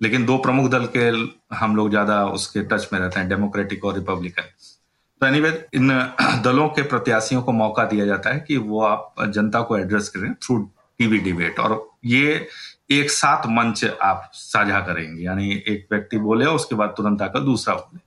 लेकिन 0.01 0.25
दो 0.27 0.37
प्रमुख 0.39 0.71
दल 0.71 0.87
के 0.97 1.09
हम 1.57 1.77
लोग 1.77 1.91
ज़्यादा 1.91 2.25
उसके 2.29 2.63
टच 2.65 2.89
में 2.93 2.99
रहते 3.01 3.21
हैं, 3.21 3.29
डेमोक्रेटिक 3.29 3.85
और 3.85 3.95
रिपब्लिकन। 3.95 4.51
तो 5.21 5.27
एनीवे 5.27 5.51
इन 5.75 5.89
दलों 6.45 6.69
के 6.69 6.83
प्रत्याशियों 6.85 7.43
को 7.43 7.53
मौका 7.55 7.85
दिया 7.85 8.07
जाता 8.07 8.31
है 8.31 8.41
कि 8.41 8.57
वो 8.59 8.81
आप 8.85 9.15
जनता 9.29 9.61
को 9.61 9.79
एड्रेस 9.79 10.09
करें 10.09 10.33
थ्रू 10.35 10.59
टीवी 11.01 11.19
डिबेट 11.19 11.59
और 11.59 11.89
ये 12.07 12.47
एक 12.91 13.11
साथ 13.11 13.47
मंच 13.49 13.85
आप 13.85 14.31
साझा 14.33 14.81
करेंगे, 14.81 15.23
यानी 15.25 15.51
एक 15.69 15.87
व्यक्ति 15.93 16.19
बोले 16.19 16.47
उसके 16.47 16.75
बाद 16.75 16.95
तुरंत 16.97 17.23
आकर 17.23 17.41
दूसरा 17.41 17.75
बोले। 17.75 17.99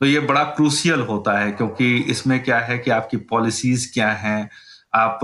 तो 0.00 0.06
ये 0.06 0.20
बड़ा 0.20 0.42
क्रूसियल 0.46 1.00
होता 1.02 1.38
है, 1.38 1.50
क्योंकि 1.52 1.96
इसमें 2.06 2.42
क्या 2.44 2.58
है 2.58 2.78
कि 2.78 2.90
आपकी 2.90 3.16
पॉलिसीज़ 3.26 3.92
क्या 3.94 4.10
हैं 4.12 4.48
आप 4.98 5.20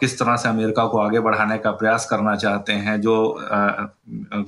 किस 0.00 0.18
तरह 0.18 0.36
से 0.36 0.48
अमेरिका 0.48 0.86
को 0.86 0.98
आगे 0.98 1.20
बढ़ाने 1.20 1.58
का 1.58 1.70
प्रयास 1.72 2.06
करना 2.10 2.34
चाहते 2.36 2.72
हैं, 2.72 3.00
जो 3.00 3.38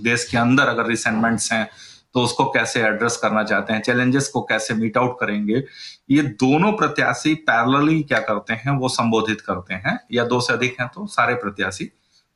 देश 0.02 0.28
के 0.31 0.38
अंदर 0.38 0.68
अगर 0.68 0.87
रिसेंटमेंट्स 0.87 1.52
हैं 1.52 1.68
तो 2.14 2.22
उसको 2.24 2.44
कैसे 2.50 2.81
एड्रेस 2.83 3.16
करना 3.16 3.42
चाहते 3.44 3.72
हैं 3.72 3.81
चैलेंजेस 3.83 4.28
को 4.28 4.40
कैसे 4.42 4.74
मीट 4.74 4.96
आउट 4.96 5.16
करेंगे, 5.20 5.62
ये 6.11 6.22
दोनों 6.22 6.72
प्रत्याशी 6.72 7.35
पैरेलली 7.46 8.02
क्या 8.02 8.18
करते 8.20 8.54
हैं, 8.54 8.72
वो 8.72 8.88
संबोधित 8.88 9.40
करते 9.40 9.74
हैं, 9.76 9.98
या 10.12 10.24
दो 10.24 10.40
से 10.40 10.52
अधिक 10.52 10.81
हैं 10.81 10.88
तो 10.94 11.07
सारे 11.07 11.35
प्रत्याशी, 11.35 11.90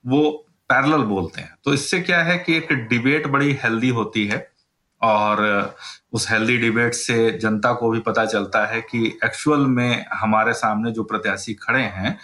वो 0.05 0.31
पैरेलल 0.71 1.03
बोलते 1.05 1.41
हैं। 1.41 1.55
तो 1.65 1.75
इससे 1.75 2.01
क्या 2.01 2.23
है 2.23 2.39
कि 2.39 2.57
एक 2.57 2.73
डिबेट 2.89 3.27
बड़ी 3.27 3.53
हेल्दी 3.63 3.89
होती 3.91 4.27
है 4.27 4.47
और 5.03 5.75
उस 6.13 6.31
हेल्दी 6.31 6.57
डिबेट 6.59 6.95
से 6.95 7.31
जनता 7.39 7.73
को 7.73 7.91
भी 7.91 7.99
पता 7.99 8.25
चलता 8.27 8.65
है 8.67 8.81
कि 8.81 9.07
एक्चुअल 9.25 9.67
में 9.67 10.05
हमारे 10.13 10.53
सामने 10.53 10.91
जो 10.91 11.03
प्रत्याशी 11.05 11.55
खड़े 11.55 11.83
हैं, 11.83 12.17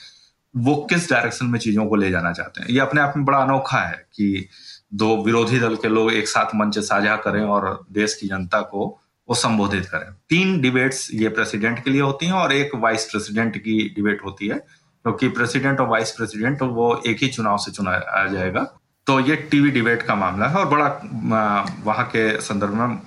वो 0.55 0.75
किस 0.91 1.11
डायरेक्शन 1.11 1.47
में 1.47 1.59
चीज़ों 1.59 1.87
को 1.87 1.97
ले 1.97 2.11
जाना 2.11 2.33
चाहते 2.33 2.63
हैं? 2.63 2.69
ये 2.69 2.81
अपने 2.81 3.01
आप 3.01 3.15
में 3.17 3.25
बड़ा 3.25 3.39
अनोखा 3.39 3.79
है 3.79 4.07
कि 4.15 4.49
दो 4.95 5.17
विरोधी 5.25 5.59
दल 5.59 5.77
के 5.77 5.89
लोग 5.89 6.13
एक 6.13 6.29
साथ 6.29 6.55
मंच 6.55 6.79
साझा 6.79 7.17
करें 7.17 7.43
और 7.43 7.87
देश 7.93 8.15
की 8.15 8.29
जनता 8.29 8.61
को 8.61 8.87
वो 9.29 9.35
संबोधित 9.35 9.87
करें। 9.87 10.13
तीन 10.29 10.61
डिबेट्स 10.61 11.09
ये 11.15 11.29
प्रेसिडेंट 11.29 11.85
के 11.85 11.91
लिए 11.91 12.01
होती 12.01 12.27
हैं 12.27 12.33
और 12.33 12.53
एक 12.53 12.75
वाइस 12.75 13.05
प्रेसिडेंट 13.05 13.57
की 13.57 13.79
डिबेट 13.97 14.25
होती 14.25 14.49
है, 14.49 14.55
क्योंकि 14.55 15.29
प्रेसिडेंट 15.29 15.81
और 15.81 15.89
वाइस 15.89 16.11
प्रेसिडेंट 16.11 16.63
वो 16.63 17.03
एक 17.07 17.23
ही 17.23 17.29
चुनाव 17.29 17.59
से 17.59 17.73
चुना 17.73 18.27
जाएगा। 18.27 18.78
तो 19.09 19.19
ये 19.21 19.37
टीवी 19.51 19.71
डिबेट 19.71 20.03
का 20.03 20.15
मामला 20.15 20.47
है 20.47 20.57
और 20.57 20.67
बड़ा 20.69 20.87
वहाँ 21.85 22.05
के 22.07 22.41
संदर्भ 22.41 22.75
में 22.75 22.99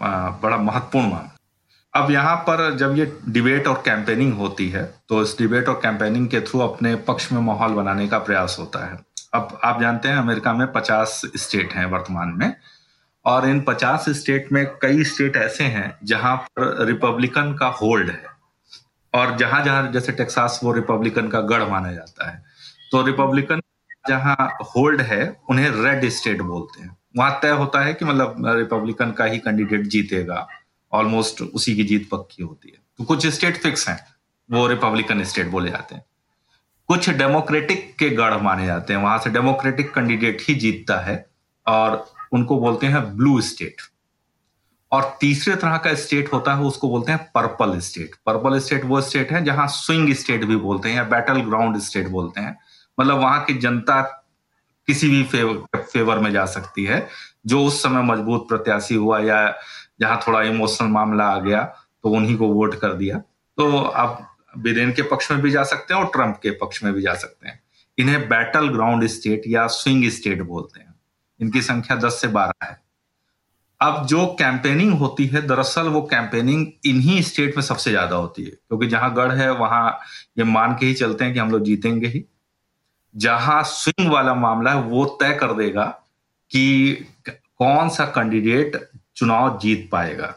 बड़ा 0.41 0.57
महत्वपूर्ण 0.57 1.09
मामला 1.09 2.01
अब 2.01 2.11
यहाँ 2.11 2.35
पर 2.47 2.75
जब 2.77 2.97
ये 2.97 3.05
डिबेट 3.29 3.67
और 3.67 3.81
कैंपेनिंग 3.85 4.33
होती 4.33 4.67
है 4.69 4.83
तो 5.09 5.21
इस 5.23 5.35
डिबेट 5.39 5.69
और 5.69 5.79
कैंपेनिंग 5.83 6.27
के 6.27 6.41
थ्रू 6.41 6.59
अपने 6.59 6.95
पक्ष 7.07 7.31
में 7.31 7.39
माहौल 7.41 7.73
बनाने 7.73 8.07
का 8.07 8.19
प्रयास 8.19 8.55
होता 8.59 8.85
है। 8.85 8.99
अब 9.33 9.59
आप 9.63 9.81
जानते 9.81 10.07
हैं, 10.07 10.15
अमेरिका 10.17 10.53
में 10.53 10.71
पचास 10.71 11.21
स्टेट 11.37 11.73
हैं 11.73 11.85
वर्तमान 11.85 12.33
में, 12.37 12.53
और 13.25 13.47
इन 13.49 13.61
पचास 13.61 14.05
स्टेट 14.19 14.51
में 14.51 14.65
कई 14.81 15.03
स्टेट 15.03 15.37
ऐसे 15.37 15.63
हैं 15.65 15.97
जहाँ 16.03 16.35
पर 16.37 16.85
रिपब्लिकन 16.85 17.53
का 17.59 17.67
होल्ड 17.81 18.09
है, 18.09 18.23
और 19.13 19.35
जहाँ 19.37 19.63
जहाँ 19.65 19.91
जैसे 19.91 20.11
टेक्सास 20.13 20.59
वो 20.63 20.71
रिपब्लिकन 20.73 21.27
का 21.27 21.41
गढ़ 21.51 21.63
माना 21.69 21.91
जाता 21.91 22.29
है। 22.29 22.43
तो 22.91 23.05
रिपब्लिकन 23.05 23.61
जहाँ 24.07 24.57
होल्ड 24.75 25.01
है, 25.01 25.37
उन्हें 25.49 25.69
रेड 25.71 26.09
स्टेट 26.09 26.41
बोलते 26.41 26.81
हैं। 26.83 26.97
वहाँ 27.17 27.39
तय 27.41 27.49
होता 27.49 27.81
है 27.81 27.93
कि 27.93 28.05
मतलब 28.05 28.43
रिपब्लिकन 28.47 29.11
का 29.11 29.25
ही 29.25 29.37
कैंडिडेट 29.37 29.81
जीतेगा। 29.81 30.47
ऑलमोस्ट 30.91 31.41
उसी 31.41 31.75
की 31.75 31.83
जीत 31.83 32.09
पक्की 32.11 32.43
होती 32.43 32.69
है। 32.69 32.81
तो 32.97 33.03
कुछ 33.03 33.27
स्टेट 33.27 33.57
फिक्स 33.57 33.87
हैं, 33.89 33.99
वो 34.49 34.67
रिपब्लिकन 34.67 35.23
स्टेट 35.23 35.47
बोले 35.47 35.71
जाते 35.71 35.95
हैं। 35.95 36.05
कुछ 36.89 37.09
डेमोक्रेटिक 37.09 37.95
के 37.99 38.09
गढ़ 38.09 38.33
माने 38.33 38.65
जाते 38.65 38.93
हैं। 38.93 39.01
वहाँ 39.01 39.17
से 39.19 39.29
डेमोक्रेटिक 39.29 39.93
कैंडिडेट 39.93 40.41
ही 40.41 40.55
जीतता 40.55 40.99
है 40.99 41.25
और 41.67 42.05
उनको 42.33 42.59
बोलते 42.59 42.87
हैं 42.87 43.03
ब्लू 43.17 43.39
स्टेट 43.41 43.81
और 44.91 45.17
तीसरे 45.21 45.55
तरह 45.55 45.77
का 45.77 45.93
स्टेट 45.95 46.33
होता 46.33 46.53
है, 46.55 46.61
उसको 46.61 46.89
बोलते 46.89 47.11
हैं 47.11 47.23
पर्पल 47.35 47.79
स्टेट 47.79 48.15
पर्पल 48.25 48.57
स्टेट 48.59 48.85
वो 48.85 49.01
स्टेट 49.01 49.31
है 49.31 49.43
जहाँ 49.45 49.67
स्विंग 49.67 50.13
स्टेट 50.13 50.43
भी 50.43 50.55
बोलते 50.55 50.89
हैं 50.89 50.95
या 50.95 51.03
बैटल 51.03 51.41
ग्राउंड 51.41 51.77
स्टेट 51.77 52.07
बोलते 52.07 52.41
हैं। 52.41 52.57
मतलब 52.97 53.17
वहाँ 53.17 53.43
की 53.45 53.53
जनता 53.53 54.01
किसी 54.87 55.09
भी 55.09 55.23
फेवर 55.23 55.81
फेवर 55.83 56.19
में 56.19 56.31
जा 56.31 56.45
सकती 56.45 56.83
है। 56.85 57.07
जो 57.45 57.63
उस 57.65 57.81
समय 57.83 58.01
मज़बूत 58.03 58.47
प्रत्याशी 58.49 58.95
हुआ 58.95 59.19
या 59.19 59.55
जहाँ 60.01 60.19
थोड़ा 60.27 60.41
इमोशनल 60.41 60.87
मामला 60.87 61.25
आ 61.25 61.39
गया 61.39 61.63
तो 62.03 62.09
उन्हीं 62.09 62.37
को 62.37 62.47
वोट 62.47 62.75
कर 62.75 62.93
दिया। 62.93 63.17
तो 63.57 63.77
आप 63.77 64.27
बिडेन 64.57 64.91
के 64.91 65.01
पक्ष 65.01 65.31
में 65.31 65.41
भी 65.41 65.51
जा 65.51 65.63
सकते 65.63 65.93
हैं 65.93 66.01
और 66.01 66.07
ट्रंप 66.07 66.39
के 66.43 66.51
पक्ष 66.51 66.83
में 66.83 66.93
भी 66.93 67.01
जा 67.01 67.13
सकते 67.13 67.47
हैं। 67.47 67.59
इन्हें 67.97 68.27
बैटल 68.29 68.67
ग्राउंड 68.67 69.05
स्टेट 69.07 69.43
या 69.47 69.67
स्विंग 69.67 70.09
स्टेट 70.09 70.41
बोलते 70.41 70.79
हैं। 70.79 70.93
इनकी 71.39 71.61
संख्या 71.61 71.97
10 71.97 72.21
से 72.21 72.27
12 72.27 72.65
है। 72.65 72.79
अब 73.81 74.05
जो 74.07 74.25
कैंपेनिंग 74.39 74.93
होती 74.93 75.25
है, 75.25 75.41
दरअसल 75.41 75.87
वो 75.87 76.01
कैंपेनिंग 76.01 76.65
इन्हीं 76.85 77.21
स्टेट 77.21 77.55
में 77.57 77.63
सबसे 77.63 77.91
ज़्यादा 77.91 78.15
होती 78.15 78.43
है। 78.43 78.49
क्योंकि 78.49 78.87
जहाँ 78.87 79.13
गढ़ 79.13 79.31
है, 79.31 79.49
वहाँ 79.51 79.99
ये 80.37 80.43
मान 80.43 80.75
के 80.79 80.85
ही 80.85 80.93
चलते 80.93 81.25
हैं 81.25 81.33
कि 81.33 81.39
हम 81.39 81.51
लोग 81.51 81.63
जीतेंगे 81.63 82.07
ही। 82.07 82.25
जहाँ 83.15 83.61
स्विंग 83.63 84.11
वाला 84.11 84.33
मामला 84.35 84.71
है, 84.71 84.81
वो 84.81 85.05
तय 85.21 85.33
कर 85.33 85.53
देगा 85.53 85.85
कि 86.51 86.93
कौन 87.29 87.89
सा 87.89 88.05
कैंडिडेट 88.07 88.77
चुनाव 89.15 89.57
जीत 89.59 89.89
पाएगा। 89.91 90.33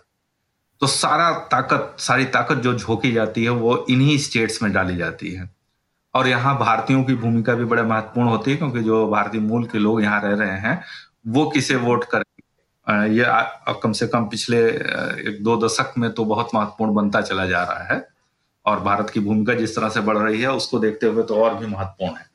तो 0.81 0.87
सारा 0.87 1.31
ताकत, 1.51 1.97
सारी 1.99 2.25
ताकत 2.27 2.57
जो 2.57 2.75
झोंकी 2.75 3.13
जाती 3.13 3.45
है, 3.45 3.51
वो 3.51 3.85
इन्हीं 3.91 4.17
स्टेट्स 4.19 4.63
में 4.63 4.73
डाली 4.73 4.97
जाती 4.97 5.31
है। 5.31 5.49
और 6.15 6.29
यहाँ 6.29 6.57
भारतीयों 6.59 7.05
की 7.05 7.15
भूमिका 7.15 7.55
भी 7.55 7.65
बड़े 7.65 7.83
महत्वपूर्ण 7.83 8.29
होती 8.29 8.51
है, 8.51 8.57
क्योंकि 8.57 8.83
जो 8.83 9.07
भारतीय 9.09 9.41
मूल 9.41 9.65
के 9.67 9.79
लोग 9.79 10.03
यहाँ 10.03 10.21
रह 10.23 10.35
रहे 10.37 10.59
हैं, 10.61 10.83
वो 11.27 11.49
किसे 11.51 11.77
वोट 11.77 12.05
करेंगे 12.05 12.33
ये 12.87 13.25
कम 13.83 13.93
से 13.93 14.07
कम 14.07 14.25
पिछले 14.27 14.59
एक 14.69 15.39
दो 15.43 15.57
दशक 15.57 15.93
में 15.99 16.11
तो 16.13 16.25
बहुत 16.25 16.51
महत्वपूर्ण 16.55 16.95
बनता 16.95 17.21
चला 17.21 17.47
जा 17.47 17.63
रहा 17.63 17.95
है। 17.95 18.07
और 18.67 18.81
भारत 18.81 19.11
की 19.11 19.21
भूमिका 19.21 19.55
जिस 19.55 19.77
तरह 19.77 19.89
से 19.89 20.01
बढ़ 20.01 20.19
रही 20.19 20.41
है, 20.41 20.51
उसको 20.51 20.79
देखते 20.79 21.07
हुए 21.07 21.23
तो 21.23 21.43
और 21.45 21.55
भी 21.55 21.67
महत्वपूर्ण 21.67 22.17
है। 22.17 22.27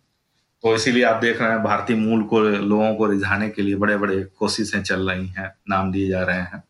तो 0.63 0.75
इसीलिए 0.75 1.03
आप 1.03 1.21
देख 1.21 1.41
रहे 1.41 1.51
हैं 1.51 1.63
भारतीय 1.63 1.95
मूल 1.95 2.23
को 2.23 2.39
लोगों 2.41 2.93
को 2.95 3.05
रिझाने 3.05 3.49
के 3.49 3.61
लिए 3.61 3.75
बड़े 3.75 3.97
बड़े 3.97 4.23
कोशिशें 4.39 4.81
चल 4.83 5.09
रही 5.09 5.27
हैं 5.27 5.51
नाम 5.69 5.91
दिए 5.91 6.09
जा 6.09 6.23
रहे 6.23 6.41
हैं। 6.41 6.63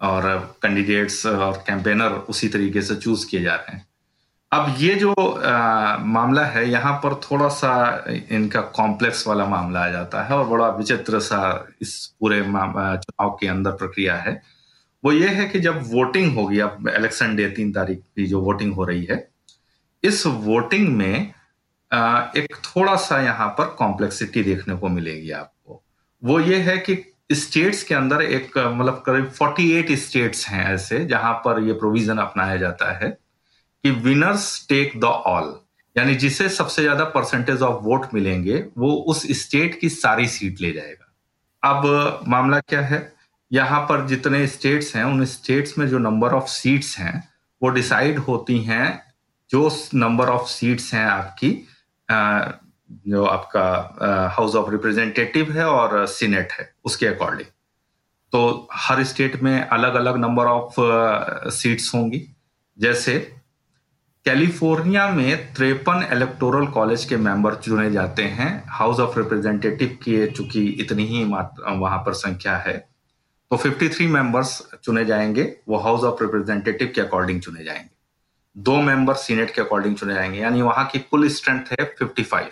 और 0.00 0.56
कैंडिडेट्स 0.62 1.26
और 1.26 1.62
कैंपेनर 1.66 2.12
उसी 2.28 2.48
तरीके 2.48 2.82
से 2.82 2.94
चूज़ 2.94 3.26
किए 3.26 3.42
जा 3.42 3.54
रहे 3.54 3.76
हैं। 3.76 3.86
अब 4.52 4.74
ये 4.78 4.94
जो 4.94 5.12
आ, 5.12 5.96
मामला 5.98 6.44
है 6.46 6.68
यहाँ 6.70 6.92
पर 6.94 7.14
थोड़ा 7.14 7.48
सा 7.48 8.04
इनका 8.30 8.60
कॉम्प्लेक्स 8.60 9.26
वाला 9.28 9.46
मामला 9.46 9.84
आ 9.84 9.88
जाता 9.88 10.22
है 10.22 10.36
और 10.36 10.46
बड़ा 10.48 10.68
विचित्र 10.68 11.20
सा 11.20 11.40
इस 11.82 12.06
पूरे 12.20 12.42
चुनाव 12.42 13.36
के 13.40 13.46
अंदर 13.46 13.70
प्रक्रिया 13.70 14.16
है। 14.16 14.40
वो 15.04 15.12
ये 15.12 15.28
है 15.28 15.44
कि 15.48 15.60
जब 15.60 15.80
वोटिंग 15.92 16.34
होगी 16.36 16.58
अब 16.58 16.88
इलेक्शन 16.96 17.36
डे 17.36 17.48
तीन 17.50 17.72
तारीख 17.72 17.98
की 17.98 18.26
जो 18.26 18.40
वोटिंग 18.40 18.74
हो 18.74 18.84
रही 18.84 19.04
है 19.04 19.28
इस 20.04 20.26
वोटिंग 20.26 20.96
में 20.96 21.32
एक 21.90 22.54
थोड़ा 22.66 22.94
सा 22.96 23.20
यहाँ 23.22 23.48
पर 23.48 23.74
कॉम्प्लेक्सिटी 23.78 24.42
देखने 24.42 24.74
को 24.74 24.88
मिलेगी 24.88 25.30
आपको। 25.30 25.82
वो 26.22 26.38
ये 26.40 26.56
है 26.60 26.76
कि 26.78 26.96
स्टेट्स 27.32 27.82
के 27.82 27.94
अंदर 27.94 28.22
एक 28.22 28.58
मतलब 28.58 29.02
करीब 29.06 29.30
48 29.32 29.96
स्टेट्स 29.98 30.46
हैं 30.48 30.64
ऐसे, 30.74 31.04
जहाँ 31.04 31.32
पर 31.44 31.62
ये 31.62 31.72
प्रोविज़न 31.72 32.18
अपनाया 32.18 32.56
जाता 32.56 32.92
है 32.98 33.10
कि 33.84 33.90
विनर्स 33.90 34.66
टेक 34.68 34.98
द 35.00 35.04
ऑल 35.04 35.54
यानी 35.96 36.14
जिसे 36.14 36.48
सबसे 36.48 36.82
ज़्यादा 36.82 37.04
परसेंटेज 37.04 37.60
ऑफ़ 37.62 37.82
वोट 37.82 38.06
मिलेंगे, 38.14 38.64
वो 38.78 38.92
उस 39.08 39.26
स्टेट 39.40 39.78
की 39.80 39.88
सारी 39.88 40.26
सीट 40.28 40.60
ले 40.60 40.72
जाएगा। 40.72 41.12
अब 41.62 42.24
मामला 42.28 42.58
क्या 42.60 42.80
है? 42.80 43.12
यहाँ 43.50 43.80
पर 43.80 44.06
जितने 44.06 44.46
स्टेट्स 44.46 44.94
हैं, 44.96 45.04
उन 45.04 45.24
स्टेट्स 45.24 45.76
में 45.78 45.86
जो 45.88 45.98
नंबर 45.98 46.32
ऑफ़ 46.32 46.48
सीट्स 46.48 46.98
हैं, 46.98 47.28
वो 47.62 47.68
डिसाइड 47.68 48.18
होती 48.18 48.58
हैं, 48.58 49.02
जो 49.50 49.70
नंबर 49.94 50.28
ऑफ़ 50.28 50.48
सीट्स 50.48 50.92
हैं 50.94 51.04
आपकी 51.06 51.50
जो 52.08 53.24
आपका 53.24 54.30
हाउस 54.36 54.54
ऑफ़ 54.54 54.70
रिप्रेजेंटेटिव 54.70 55.52
है 55.52 55.66
और 55.66 56.06
सीनेट 56.06 56.52
है, 56.52 56.72
उसके 56.84 57.06
अकॉर्डिंग 57.06 57.48
तो 58.32 58.68
हर 58.72 59.02
स्टेट 59.04 59.42
में 59.42 59.60
अलग 59.60 59.94
अलग 59.94 60.16
नंबर 60.16 60.46
ऑफ़ 60.46 60.74
सीट्स 61.54 61.94
होंगी. 61.94 62.20
जैसे 62.78 63.18
कैलिफ़ोर्निया 64.26 65.08
में 65.08 65.52
त्रेपन 65.54 66.06
इलेक्टोरल 66.12 66.66
कॉलेज 66.66 67.04
के 67.04 67.16
मेंबर 67.18 67.54
चुने 67.54 67.90
जाते 67.90 68.22
हैं. 68.22 68.64
हाउस 68.68 69.00
ऑफ़ 69.00 69.18
रिप्रेजेंटेटिव 69.18 69.98
की, 70.02 70.26
चूँकि 70.26 70.64
इतनी 70.80 71.04
ही 71.06 71.24
वहाँ 71.24 71.98
पर 71.98 72.12
संख्या 72.14 72.56
है. 72.56 72.76
तो 73.50 73.56
53 73.56 74.08
मेंबर्स 74.08 74.60
चुने 74.84 75.04
जाएँगे. 75.04 75.44
वो 75.68 75.78
हाउस 75.78 76.04
ऑफ़ 76.04 76.22
रिप्रेजेंटेटिव 76.22 76.92
के 76.94 77.00
अकॉर्डिंग 77.00 77.40
चुने 77.40 77.64
जाएँगे. 77.64 77.93
दो 78.56 78.80
मेंबर 78.82 79.14
सीनेट 79.14 79.54
के 79.54 79.60
अकॉर्डिंग 79.62 79.96
चुने 79.96 80.14
जाएँगे, 80.14 80.38
यानी 80.38 80.62
वहाँ 80.62 80.86
की 80.86 80.98
कुल 81.00 81.28
स्ट्रेंथ 81.28 81.72
है 81.72 81.84
55 81.94 82.50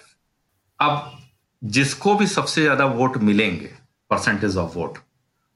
अब 0.80 1.18
जिसको 1.62 2.14
भी 2.14 2.26
सबसे 2.26 2.62
ज़्यादा 2.62 2.84
वोट 2.86 3.16
मिलेंगे 3.18 3.70
परसेंटेज 4.10 4.56
ऑफ़ 4.56 4.74
वोट 4.74 4.98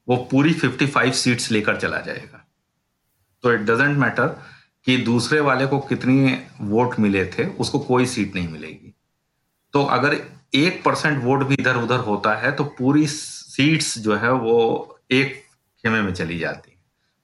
वो 0.09 0.17
पूरी 0.31 0.53
55 0.55 1.15
सीट्स 1.15 1.51
लेकर 1.51 1.77
चला 1.77 2.01
जाएगा। 2.01 2.45
तो 3.45 3.53
इट 3.53 3.61
डजेंट 3.61 3.97
मैटर 3.99 4.29
कि 4.87 4.97
दूसरे 4.97 5.41
वाले 5.41 5.67
को 5.67 5.79
कितनी 5.81 6.39
वोट 6.61 6.99
मिले 6.99 7.25
थे, 7.29 7.47
उसको 7.47 7.79
कोई 7.79 8.07
सीट 8.07 8.35
नहीं 8.35 8.49
मिलेगी। 8.49 8.95
तो 9.75 9.85
अगर 9.85 10.17
एक 10.55 10.83
परसेंट 10.85 11.23
वोट 11.25 11.43
भी 11.43 11.55
इधर 11.55 11.77
उधर 11.77 11.99
होता 12.01 12.35
है 12.35 12.53
तो 12.53 12.65
पूरी 12.79 13.07
सीट्स 13.07 13.99
जो 13.99 14.17
है 14.17 14.33
वो 14.33 14.99
एक 15.11 15.35
खेमे 15.85 16.01
में 16.03 16.13
चली 16.15 16.39
जाती। 16.39 16.76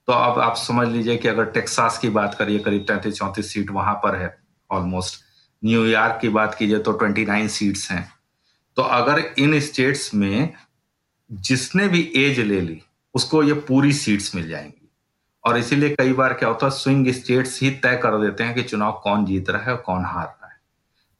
तो 0.07 0.13
अब 0.13 0.39
आप 0.39 0.55
समझ 0.55 0.87
लीजिए 0.87 1.17
कि 1.17 1.27
अगर 1.27 1.45
टेक्सास 1.45 1.97
की 1.97 2.09
बात 2.09 2.33
करिए, 2.33 2.59
करीब 2.59 2.81
तैंतीस, 2.81 3.15
चौंतीस 3.15 3.53
सीट 3.53 3.71
वहाँ 3.71 3.93
पर 3.93 4.15
है 4.15 4.37
ऑलमोस्ट 4.71 5.21
न्यूयॉर्क 5.65 6.17
की 6.21 6.29
बात 6.29 6.55
कीजिए 6.55 6.79
तो 6.79 6.93
29 6.93 7.47
सीट्स 7.47 7.91
हैं। 7.91 8.13
तो 8.75 8.81
अगर 8.81 9.19
इन 9.39 9.59
स्टेट्स 9.59 10.13
में 10.13 10.53
जिसने 11.31 11.87
भी 11.87 12.11
एज 12.15 12.39
ले 12.39 12.61
ली, 12.61 12.81
उसको 13.13 13.43
ये 13.43 13.53
पूरी 13.53 13.93
सीट्स 13.93 14.35
मिल 14.35 14.47
जाएँगी। 14.47 14.89
और 15.43 15.57
इसीलिए 15.57 15.89
कई 15.89 16.13
बार 16.13 16.33
क्या 16.33 16.49
होता 16.49 16.65
है, 16.65 16.71
स्विंग 16.71 17.07
स्टेट्स 17.07 17.61
ही 17.61 17.69
तय 17.69 17.95
कर 17.95 18.21
देते 18.21 18.43
हैं 18.43 18.55
कि 18.55 18.63
चुनाव 18.63 19.01
कौन 19.03 19.25
जीत 19.25 19.49
रहा 19.49 19.63
है 19.63 19.71
और 19.71 19.81
कौन 19.81 20.05
हार 20.05 20.25
रहा 20.25 20.47
है। 20.47 20.59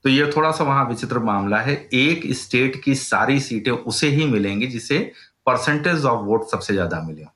तो 0.04 0.10
ये 0.10 0.32
थोड़ा 0.38 0.52
सा 0.52 0.63
वहाँ 0.63 0.86
विचित्र 0.86 1.19
मामला 1.19 1.60
है। 1.60 1.89
एक 1.93 2.34
स्टेट 2.34 2.82
की 2.84 2.96
सारी 2.96 3.39
सीटें 3.39 3.72
उसे 3.72 4.08
ही 4.08 4.26
मिलेंगी 4.26 4.67
जिसे 4.67 5.12
परसेंटेज 5.46 6.06
ऑफ़ 6.06 6.26
वोट 6.26 6.48
सबसे 6.48 6.74
ज़्यादा 6.74 7.02
मिले 7.02 7.33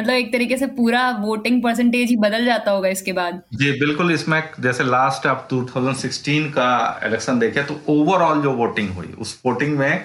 मतलब 0.00 0.14
एक 0.14 0.32
तरीके 0.32 0.56
से 0.56 0.66
पूरा 0.74 1.08
वोटिंग 1.20 1.62
परसेंटेज 1.62 2.08
ही 2.10 2.16
बदल 2.18 2.44
जाता 2.44 2.70
होगा 2.70 2.88
इसके 2.88 3.12
बाद। 3.12 3.42
जी, 3.54 3.70
बिल्कुल 3.80 4.12
इसमें 4.12 4.42
जैसे 4.60 4.84
लास्ट 4.84 5.26
आप 5.26 5.48
2016 5.52 6.50
का 6.50 7.00
इलेक्शन 7.06 7.38
देखे 7.38 7.62
तो 7.62 7.80
ओवरऑल 7.88 8.42
जो 8.42 8.52
वोटिंग 8.54 8.90
हुई, 8.90 9.14
उस 9.18 9.40
वोटिंग 9.46 9.78
में 9.78 10.04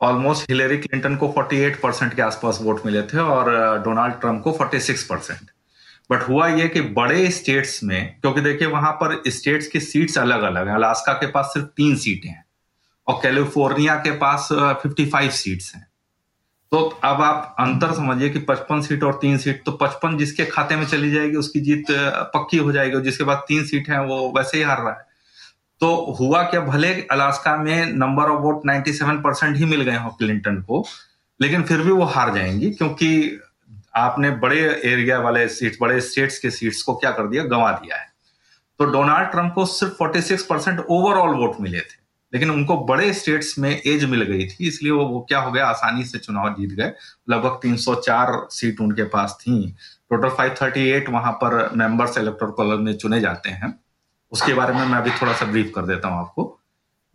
ऑलमोस्ट 0.00 0.50
हिलेरी 0.50 0.76
क्लिंटन 0.78 1.16
को 1.16 1.28
48 1.28 1.76
परसेंट 1.76 2.14
के 2.14 2.22
आसपास 2.22 2.58
वोट 2.62 2.84
मिले 2.86 3.02
थे 3.02 3.18
और 3.18 3.50
डोनाल्ड 3.84 4.14
ट्रंप 4.14 4.42
को 4.42 4.52
46 4.52 5.02
परसेंट 5.04 5.50
बट 6.10 6.28
हुआ 6.28 6.46
ये 6.48 6.68
कि 6.68 6.80
बड़े 6.80 7.30
स्टेट्स 7.30 7.82
में, 7.84 8.14
क्योंकि 8.20 8.40
देखिए 8.40 8.68
वहाँ 8.68 8.92
पर 8.92 9.22
स्टेट्स 9.28 9.66
की 9.66 9.80
सीट्स 9.80 10.18
अलग 10.18 10.42
अलग 10.42 10.68
हैं। 10.68 10.74
अलास्का 10.74 11.12
के 11.12 11.26
पास 11.26 11.50
सिर्फ़ 11.54 11.66
तीन 11.76 11.96
सीटें 11.96 12.28
हैं 12.28 12.44
और 13.06 13.20
कैलिफ़ोर्निया 13.22 13.94
के 13.96 14.10
पास 14.18 14.48
55 14.84 15.30
सीट्स 15.32 15.74
हैं। 15.74 15.86
तो 16.72 16.78
अब 17.04 17.22
आप 17.22 17.56
अंतर 17.58 17.92
समझिए 17.92 18.28
कि 18.30 18.38
55 18.38 18.82
सीट 18.82 19.04
और 19.04 19.18
तीन 19.22 19.38
सीट 19.38 19.62
तो 19.66 19.72
55 19.72 20.18
जिसके 20.18 20.44
खाते 20.44 20.76
में 20.76 20.86
चली 20.86 21.10
जाएगी, 21.10 21.36
उसकी 21.36 21.60
जीत 21.60 21.84
पक्की 22.34 22.56
हो 22.56 22.72
जाएगी 22.72 22.96
और 22.96 23.02
जिसके 23.02 23.24
बाद 23.24 23.44
तीन 23.48 23.64
सीट 23.64 23.88
है, 23.90 24.04
वो 24.04 24.32
वैसे 24.36 24.56
ही 24.56 24.62
हार 24.62 24.78
रहा 24.78 24.90
है। 24.90 25.06
तो 25.80 26.16
हुआ 26.20 26.42
क्या, 26.42 26.60
भले 26.60 26.92
अलास्का 27.10 27.56
में 27.56 27.86
नंबर 27.86 28.24
ऑफ़ 28.24 28.40
वोट 28.40 28.62
97 28.66 29.16
परसेंट 29.16 29.56
ही 29.56 29.64
मिल 29.64 29.82
गए 29.82 29.96
हो 29.96 30.10
क्लिंटन 30.10 30.56
को, 30.56 30.84
लेकिन 31.40 31.62
फिर 31.62 31.80
भी 31.80 31.90
वो 31.90 32.04
हार 32.04 32.34
जाएँगी, 32.34 32.70
क्योंकि 32.70 33.40
आपने 33.96 34.30
बड़े 34.30 34.60
एरिया 34.84 35.18
वाले 35.18 35.48
सीट, 35.48 35.76
बड़े 35.80 36.00
स्टेट्स 36.00 36.38
के 36.38 36.50
सीट्स 36.50 36.82
को 36.82 36.94
क्या 36.94 37.10
कर 37.10 37.26
दिया, 37.26 37.44
गंवा 37.44 37.72
दिया 37.72 37.96
है। 37.96 38.06
तो 38.78 38.84
डोनाल्ड 38.84 39.28
ट्रंप 39.28 39.52
को 39.54 39.66
सिर्फ़ 39.66 39.94
46 39.94 40.42
परसेंट 40.42 40.80
ओवरऑल 40.80 41.34
वोट 41.34 41.60
मिले 41.60 41.80
थे। 41.80 41.97
लेकिन 42.32 42.50
उनको 42.50 42.76
बड़े 42.76 43.12
स्टेट्स 43.12 43.58
में 43.58 43.70
एज 43.70 44.04
मिल 44.04 44.22
गई 44.22 44.46
थी 44.46 44.66
इसलिए 44.68 44.92
वो, 44.92 45.04
वो 45.04 45.20
क्या 45.28 45.38
हो 45.38 45.52
गया 45.52 45.66
आसानी 45.66 46.04
से 46.04 46.18
चुनाव 46.18 46.54
जीत 46.54 46.70
गए। 46.70 46.92
लगभग 47.30 47.58
304 47.62 48.46
सीट 48.50 48.80
उनके 48.80 49.04
पास 49.04 49.38
थी। 49.40 49.76
टोटल 50.10 50.28
538 50.28 51.08
वहाँ 51.08 51.32
पर 51.32 51.70
मेंबर्स 51.74 52.18
इलेक्टोरल 52.18 52.52
कॉलेज 52.52 52.80
में 52.80 52.96
चुने 52.96 53.20
जाते 53.20 53.50
हैं। 53.50 53.78
उसके 54.32 54.54
बारे 54.54 54.74
में 54.74 54.86
मैं 54.86 54.98
अभी 54.98 55.10
थोड़ा 55.10 55.32
सा 55.32 55.46
ब्रीफ 55.46 55.72
कर 55.74 55.82
देता 55.82 56.08
हूँ 56.08 56.18
आपको। 56.18 56.54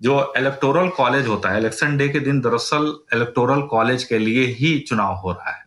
जो 0.02 0.34
इलेक्टोरल 0.38 0.90
कॉलेज 0.90 1.28
होता 1.28 1.50
है 1.50 1.60
इलेक्शन 1.60 1.98
डे 1.98 2.10
के 2.10 2.20
दिन 2.20 2.40
दरअसल 2.42 2.94
इलेक्टोरल 3.14 3.62
कॉलेज 3.62 4.04
के 4.04 4.18
लिए 4.18 4.46
ही 4.46 4.80
चुनाव 4.80 5.16
हो 5.16 5.32
रहा 5.32 5.52
है। 5.52 5.62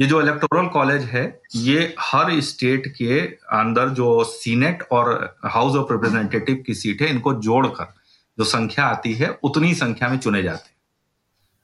ये 0.00 0.06
जो 0.06 0.20
इलेक्टोरल 0.22 0.66
कॉलेज 0.66 1.02
है 1.02 1.40
ये 1.54 1.94
हर 2.00 2.40
स्टेट 2.40 2.86
के 2.88 3.20
अंदर 3.52 3.88
जो 3.88 4.24
सीनेट 4.24 4.82
और 4.92 5.36
हाउस 5.44 5.76
ऑफ़ 5.76 5.92
रिप्रेजेंटेटिव 5.92 6.62
की 6.66 6.74
सीट 6.74 7.02
है 7.02 7.08
इनको 7.08 7.34
जोड़कर 7.34 7.99
जो 8.38 8.44
संख्या 8.44 8.84
आती 8.86 9.14
है, 9.14 9.28
उतनी 9.42 9.74
संख्या 9.74 10.08
में 10.08 10.18
चुने 10.18 10.42
जाते 10.42 10.68
हैं। 10.68 10.78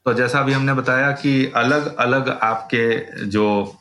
तो 0.06 0.14
जैसा 0.14 0.40
अभी 0.40 0.52
हमने 0.52 0.74
बताया 0.74 1.10
कि 1.12 1.52
अलग 1.56 1.94
अलग 1.96 2.28
आपके 2.28 3.26
जो 3.26 3.74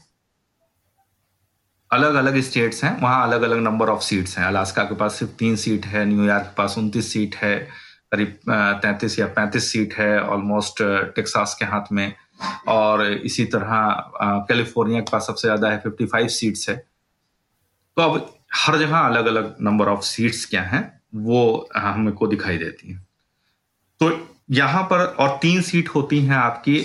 अलग 1.92 2.14
अलग 2.16 2.40
स्टेट्स 2.42 2.84
हैं, 2.84 3.00
वहाँ 3.02 3.28
अलग 3.28 3.42
अलग 3.42 3.58
नंबर 3.58 3.90
ऑफ़ 3.90 4.02
सीट्स 4.02 4.38
हैं। 4.38 4.46
अलास्का 4.46 4.84
के 4.84 4.96
पास 4.96 5.16
सिर्फ़ 5.16 5.34
तीन 5.34 5.56
सीट 5.56 5.86
है 5.86 6.06
न्यूयॉर्क 6.06 6.44
के 6.44 6.54
पास 6.56 6.78
उनतीस 6.78 7.12
सीट 7.14 7.36
है, 7.36 7.56
करीब 8.12 8.38
तैंतीस 8.82 9.20
या 9.20 9.28
पैंतीस 9.28 9.72
सीट 9.72 9.94
है, 9.94 10.20
ऑलमोस्ट 10.22 10.82
टेक्सास 11.16 11.56
के 11.60 11.66
हाथ 11.66 11.92
में। 11.92 12.14
और 12.68 13.04
इसी 13.06 13.46
तरह 13.46 14.46
कैलिफ़ोर्निया 14.48 15.00
के 15.02 15.12
पास 15.12 15.28
सबसे 15.28 15.48
ज़्यादा 15.48 15.70
है, 15.70 15.78
फिफ्टी 15.80 16.06
फाइव 16.06 16.28
सीट्स 16.28 16.70
है। 16.70 16.76
तो 17.98 18.02
अब 18.02 18.34
हर 18.56 18.78
जगह 18.78 18.98
अलग 18.98 19.26
अलग 19.26 19.56
नंबर 19.62 19.88
ऑफ़ 19.88 20.02
सीट्स 20.02 20.46
क्या 20.46 20.62
हैं? 20.64 20.95
वो 21.16 21.70
हमको 21.76 22.28
दिखाई 22.28 22.58
देती 22.58 22.92
है। 22.92 23.04
तो 24.02 24.12
यहाँ 24.52 24.82
पर 24.84 25.00
और 25.00 25.38
तीन 25.42 25.62
सीट 25.62 25.90
होती 25.90 26.20
हैं 26.22 26.36
आपकी 26.36 26.80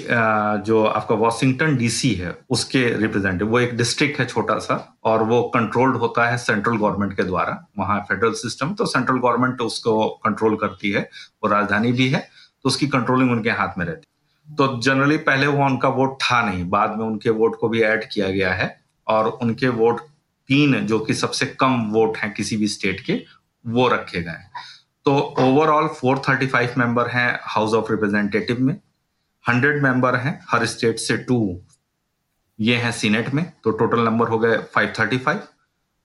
जो 0.67 0.83
आपका 0.85 1.15
वॉशिंगटन 1.15 1.77
डीसी 1.77 2.13
है, 2.15 2.37
उसके 2.51 2.85
रिप्रेजेंटेटिव 2.91 3.49
वो 3.49 3.61
एक 3.61 3.77
डिस्ट्रिक्ट 3.77 4.21
है 4.21 4.27
छोटा 4.27 4.59
सा, 4.59 4.99
और 5.05 5.23
वो 5.23 5.43
कंट्रोल्ड 5.55 5.97
होता 5.97 6.29
है 6.29 6.37
सेंट्रल 6.39 6.77
गवर्नमेंट 6.77 7.17
के 7.17 7.23
द्वारा। 7.25 7.59
वहाँ 7.79 7.99
फेडरल 8.03 8.33
सिस्टम 8.35 8.73
तो 8.75 8.87
सेंट्रल 8.87 9.19
गवर्नमेंट 9.19 9.61
उसको 9.63 10.09
कंट्रोल 10.25 10.57
करती 10.57 10.91
है, 10.91 11.01
वो 11.43 11.49
राजधानी 11.49 11.93
भी 11.93 12.09
है 12.09 12.21
तो 12.65 12.69
उसकी 12.69 12.87
कंट्रोलिंग 12.89 13.31
उनके 13.31 13.51
हाथ 13.53 13.79
में 13.79 13.85
रहती 13.87 14.01
है। 14.01 14.57
तो 14.57 14.81
जनरली 14.83 15.17
पहले 15.19 15.47
वो 15.47 15.65
उनका 15.67 15.89
वोट 15.91 16.17
था 16.23 16.41
नहीं, 16.43 16.65
बाद 16.67 16.97
में 16.99 17.05
उनके 17.07 17.31
वोट 17.33 17.57
को 17.61 17.69
भी 17.69 17.83
ऐड 17.83 18.05
किया 18.13 18.29
गया 18.31 18.53
है, 18.55 18.77
और 19.07 19.29
उनके 19.33 19.69
वोट 19.69 20.01
तीन, 20.49 20.75
जो 20.87 20.99
कि 20.99 21.15
सबसे 21.15 21.47
कम 21.61 21.85
वोट 21.91 22.17
हैं 22.17 22.33
किसी 22.35 22.57
भी 22.57 22.69
स्टेट 22.69 23.01
के 23.01 23.23
वो 23.67 23.89
रखे 23.89 24.23
गए 24.23 24.45
तो 25.05 25.17
ओवरऑल 25.39 25.89
435 26.05 26.77
मेंबर 26.77 27.09
हैं 27.09 27.41
हाउस 27.43 27.75
ऑफ़ 27.75 27.91
रिप्रेजेंटेटिव 27.91 28.61
में 28.61 28.81
100 29.49 29.83
मेंबर 29.83 30.17
हैं 30.17 30.41
हर 30.49 30.67
स्टेट 30.67 30.99
से 30.99 31.17
टू 31.17 31.61
ये 32.61 32.77
हैं 32.77 32.93
सीनेट 32.93 33.35
में 33.35 33.53
तो 33.65 33.71
टोटल 33.71 34.01
नंबर 34.01 34.29
हो 34.29 34.39
गए 34.39 34.59
535 34.79 35.37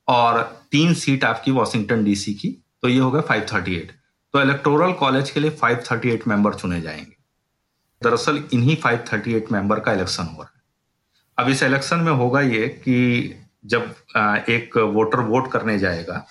और 0.07 0.41
तीन 0.71 0.93
सीट 0.93 1.23
आपकी 1.23 1.51
वॉशिंगटन 1.51 2.03
डीसी 2.03 2.33
की 2.33 2.49
तो 2.81 2.87
ये 2.87 2.99
हो 2.99 3.11
गए 3.11 3.21
538 3.21 3.91
तो 4.33 4.41
इलेक्टोरल 4.41 4.93
कॉलेज 4.93 5.31
के 5.31 5.39
लिए 5.39 5.57
538 5.63 6.27
मेंबर 6.27 6.53
चुने 6.53 6.81
जाएँगे। 6.81 7.15
दरअसल 8.03 8.43
इन्हीं 8.53 8.77
538 8.77 9.51
मेंबर 9.51 9.79
का 9.79 9.93
इलेक्शन 9.93 10.23
हो 10.23 10.41
रहा 10.41 10.53
है। 10.55 10.61
अब 11.37 11.49
इस 11.49 11.63
इलेक्शन 11.63 11.99
में 11.99 12.11
होगा 12.11 12.41
ये 12.41 12.67
कि 12.67 12.95
जब 13.65 13.95
एक 14.49 14.77
वोटर 14.77 15.19
वोट 15.19 15.51
करने 15.51 15.79
जाएगा 15.79 16.25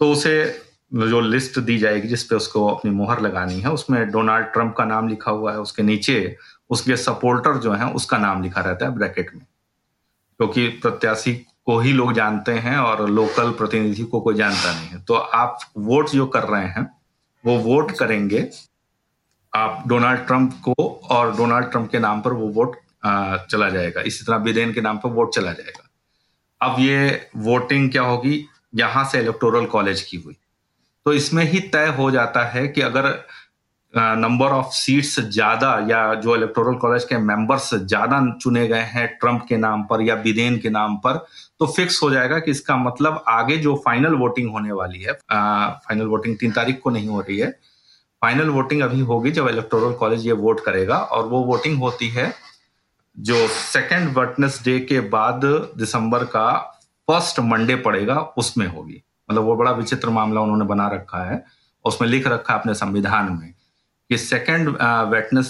तो 0.00 0.12
उसे 0.12 0.62
जो 0.94 1.20
लिस्ट 1.20 1.58
दी 1.58 1.78
जाएगी 1.78 2.08
जिसपे 2.08 2.34
उसको 2.34 2.68
अपनी 2.68 2.90
मोहर 2.90 3.20
लगानी 3.20 3.60
है, 3.60 3.70
उसमें 3.70 4.10
डोनाल्ड 4.10 4.46
ट्रंप 4.46 4.74
का 4.76 4.84
नाम 4.84 5.08
लिखा 5.08 5.30
हुआ 5.30 5.52
है, 5.52 5.60
उसके 5.60 5.82
नीचे 5.82 6.36
उसके 6.70 6.96
सपोर्टर 6.96 7.56
जो 7.56 7.72
है, 7.72 7.92
उसका 7.92 8.18
नाम 8.18 8.42
लिखा 8.42 8.60
रहता 8.60 8.86
है 8.86 8.94
ब्रैकेट 8.94 9.34
में। 9.34 9.46
क्योंकि 10.38 10.68
तो 10.68 10.90
प्रत्याशी 10.90 11.34
को 11.34 11.78
ही 11.78 11.92
लोग 11.92 12.12
जानते 12.12 12.52
हैं 12.52 12.76
और 12.76 13.10
लोकल 13.10 13.50
प्रतिनिधि 13.50 14.02
को 14.02 14.20
कोई 14.20 14.34
जानता 14.34 14.74
नहीं 14.74 14.88
है। 14.88 15.02
तो 15.02 15.14
आप 15.14 15.58
वोट 15.78 16.08
जो 16.08 16.26
कर 16.26 16.42
रहे 16.42 16.66
हैं, 16.66 16.90
वो 17.46 17.58
वोट 17.58 17.92
करेंगे। 17.92 18.50
आप 19.54 19.84
डोनाल्ड 19.86 20.20
ट्रंप 20.20 20.62
को 20.68 21.00
और 21.10 21.36
डोनाल्ड 21.36 21.70
ट्रंप 21.70 21.90
के 21.90 21.98
नाम 21.98 22.20
पर 22.20 22.32
वो 22.32 22.48
वोट 22.48 22.76
चला 23.50 23.70
जाएगा। 23.70 24.00
इसी 24.00 24.24
तरह 24.24 24.38
बिदेन 24.38 24.72
के 24.72 24.80
नाम 24.80 24.98
पर 24.98 25.08
वोट 25.08 25.34
चला 25.34 25.52
जाएगा। 25.52 25.90
अब 26.62 26.80
ये 26.80 27.28
वोटिंग 27.36 27.90
क्या 27.90 28.02
होगी? 28.02 28.46
यहाँ 28.72 29.04
से 29.04 29.18
इलेक्टोरल 29.18 29.66
कॉलेज 29.66 30.02
की 30.02 30.16
हुई। 30.16 30.36
तो 31.06 31.12
इसमें 31.12 31.44
ही 31.44 31.60
तय 31.68 31.94
हो 31.98 32.10
जाता 32.10 32.44
है 32.46 32.66
कि 32.68 32.80
अगर 32.80 33.06
नंबर 33.94 34.46
ऑफ़ 34.46 34.72
सीट्स 34.72 35.18
ज़्यादा 35.20 35.70
या 35.88 36.02
जो 36.14 36.34
इलेक्टोरल 36.36 36.74
कॉलेज 36.74 37.04
के 37.04 37.18
मेंबर्स 37.18 37.74
ज़्यादा 37.74 38.20
चुने 38.40 38.66
गए 38.68 38.82
हैं 38.90 39.06
ट्रंप 39.20 39.44
के 39.48 39.56
नाम 39.56 39.82
पर 39.84 40.02
या 40.02 40.14
बिदेन 40.16 40.58
के 40.58 40.70
नाम 40.70 40.96
पर 40.96 41.16
तो 41.60 41.66
फिक्स 41.66 42.02
हो 42.02 42.10
जाएगा 42.10 42.38
कि 42.38 42.50
इसका 42.50 42.76
मतलब 42.76 43.24
आगे 43.28 43.56
जो 43.56 43.74
फाइनल 43.86 44.14
वोटिंग 44.14 44.50
होने 44.50 44.72
वाली 44.72 45.02
है 45.02 45.12
फाइनल 45.22 46.06
वोटिंग 46.06 46.36
तीन 46.36 46.52
तारीख 46.52 46.80
को 46.82 46.90
नहीं 46.90 47.08
हो 47.08 47.20
रही 47.20 47.38
है 47.38 47.50
फाइनल 48.22 48.48
वोटिंग 48.48 48.82
अभी 48.82 49.00
होगी 49.00 49.30
जब 49.30 49.48
इलेक्टोरल 49.48 49.92
कॉलेज 49.94 50.26
ये 50.26 50.32
वोट 50.38 50.64
करेगा 50.64 50.96
और 50.96 51.26
वो 51.26 51.42
वोटिंग 51.44 51.78
होती 51.78 52.08
है 52.08 52.32
जो 53.16 53.46
सेकेंड 53.48 54.12
वर्टनेस 54.16 54.60
डे 54.64 54.78
के 54.80 55.00
बाद 55.08 55.44
दिसंबर 55.78 56.24
का 56.24 56.48
फ़र्स्ट 57.08 57.40
मंडे 57.40 57.76
पड़ेगा 57.76 58.20
उसमें 58.20 58.66
होगी। 58.66 59.02
मतलब 59.30 59.42
वो 59.42 59.56
बड़ा 59.56 59.70
विचित्र 59.70 60.10
मामला 60.10 60.40
उन्होंने 60.40 60.64
बना 60.64 60.88
रखा 60.88 61.30
है 61.30 61.44
उसमें 61.84 62.08
लिख 62.08 62.26
रखा 62.26 62.54
है 62.54 62.60
अपने 62.60 62.74
संविधान 62.74 63.32
में 63.32 63.54
कि 64.10 64.18
सेकेंड 64.18 64.68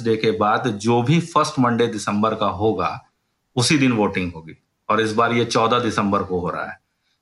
डे 0.04 0.16
के 0.16 0.30
बाद 0.30 0.66
जो 0.66 1.02
भी 1.02 1.20
फ़र्स्ट 1.20 1.58
मंडे 1.58 1.86
दिसंबर 1.86 2.34
का 2.34 2.46
होगा, 2.46 3.04
उसी 3.56 3.78
दिन 3.78 3.92
वोटिंग 3.92 4.32
होगी। 4.32 4.54
और 4.88 5.00
इस 5.00 5.12
बार 5.12 5.32
ये 5.32 5.44
चौदह 5.44 5.78
दिसंबर 5.78 6.22
को 6.22 6.40
हो 6.40 6.50
रहा 6.50 6.66
है। 6.66 6.80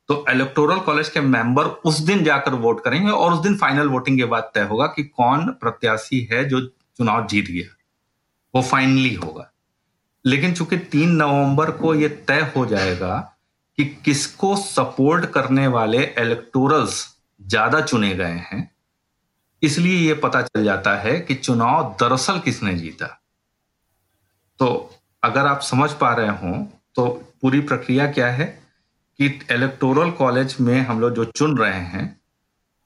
तो 0.09 0.25
इलेक्टोरल 0.29 0.79
कॉलेज 0.79 1.09
के 1.09 1.21
मेंबर 1.21 1.65
उस 1.65 1.99
दिन 1.99 2.25
जाकर 2.25 2.55
वोट 2.55 2.85
करेंगे 2.85 3.11
और 3.11 3.33
उस 3.33 3.39
दिन 3.39 3.57
फाइनल 3.57 3.89
वोटिंग 3.89 4.19
के 4.19 4.25
बाद 4.25 4.51
तय 4.55 4.61
होगा 4.61 4.87
कि 4.87 5.03
कौन 5.03 5.47
प्रत्याशी 5.47 6.29
है 6.33 6.45
जो 6.45 6.61
चुनाव 6.67 7.27
जीत 7.27 7.47
गया। 7.47 7.77
वो 8.55 8.63
फाइनली 8.63 9.15
होगा। 9.15 9.53
लेकिन 10.27 10.55
चूँकि 10.55 10.79
तीन 10.79 11.11
नवंबर 11.11 11.71
को 11.71 11.95
ये 11.95 12.09
तय 12.09 12.53
हो 12.57 12.67
जाएगा 12.67 13.38
कि 13.79 13.85
किसको 14.05 14.55
सपोर्ट 14.57 15.27
करने 15.27 15.67
वाले 15.69 16.03
इलेक्टोरल्स 16.19 17.07
ज़्यादा 17.41 17.81
चुने 17.81 18.15
गए 18.15 18.43
हैं। 18.45 18.71
इसलिए 19.63 19.99
यह 19.99 20.21
पता 20.23 20.43
चल 20.43 20.65
जाता 20.65 20.95
है 20.97 21.19
कि 21.21 21.35
चुनाव 21.35 21.95
दरअसल 22.01 22.39
किसने 22.41 22.75
जीता। 22.75 23.07
तो 24.61 24.91
अगर 25.23 25.47
आप 25.47 25.61
समझ 25.61 25.91
पा 25.93 26.13
रहे 26.15 26.29
हो 26.39 26.57
तो 26.97 27.07
पूरी 27.43 27.61
प्रक्रिया 27.63 28.07
क्या 28.13 28.31
है 28.31 28.47
कि 29.19 29.27
इलेक्टोरल 29.53 30.11
कॉलेज 30.11 30.57
में 30.61 30.81
हम 30.81 31.01
लोग 31.01 31.15
जो 31.15 31.25
चुन 31.27 31.57
रहे 31.59 31.81
हैं, 31.85 32.21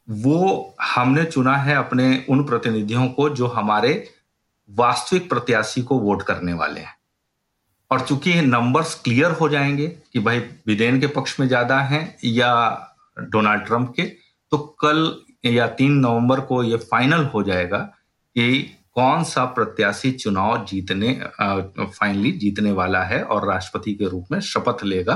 वो 0.08 0.74
हमने 0.84 1.24
चुना 1.24 1.56
है 1.56 1.76
अपने 1.76 2.24
उन 2.28 2.44
प्रतिनिधियों 2.44 3.06
को 3.08 3.28
जो 3.30 3.46
हमारे 3.48 3.92
वास्तविक 4.70 5.28
प्रत्याशी 5.28 5.82
को 5.82 5.98
वोट 5.98 6.22
करने 6.22 6.52
वाले 6.52 6.80
हैं। 6.80 6.94
और 7.92 8.00
चूँकि 8.00 8.40
नंबर्स 8.40 8.94
क्लियर 8.94 9.30
हो 9.30 9.48
जाएँगे 9.48 9.86
कि 10.12 10.18
भाई 10.18 10.38
बिदेन 10.66 11.00
के 11.00 11.06
पक्ष 11.06 11.38
में 11.40 11.46
ज़्यादा 11.48 11.80
हैं 11.80 12.02
या 12.24 12.52
डोनाल्ड 13.16 13.64
ट्रंप 13.66 13.92
के 13.96 14.02
तो 14.52 14.58
कल 14.80 15.16
या 15.44 15.66
तीन 15.66 15.98
नवंबर 15.98 16.40
को 16.40 16.62
ये 16.62 16.76
फाइनल 16.76 17.24
हो 17.24 17.42
जाएगा 17.42 17.78
कि 17.78 18.62
कौन 18.94 19.24
सा 19.24 19.44
प्रत्याशी 19.44 20.10
चुनाव 20.12 20.64
जीतने 20.66 21.12
फाइनली 21.40 22.32
जीतने 22.32 22.72
वाला 22.72 23.02
है 23.02 23.22
और 23.24 23.48
राष्ट्रपति 23.48 23.94
के 23.94 24.08
रूप 24.08 24.26
में 24.32 24.40
शपथ 24.40 24.84
लेगा 24.84 25.14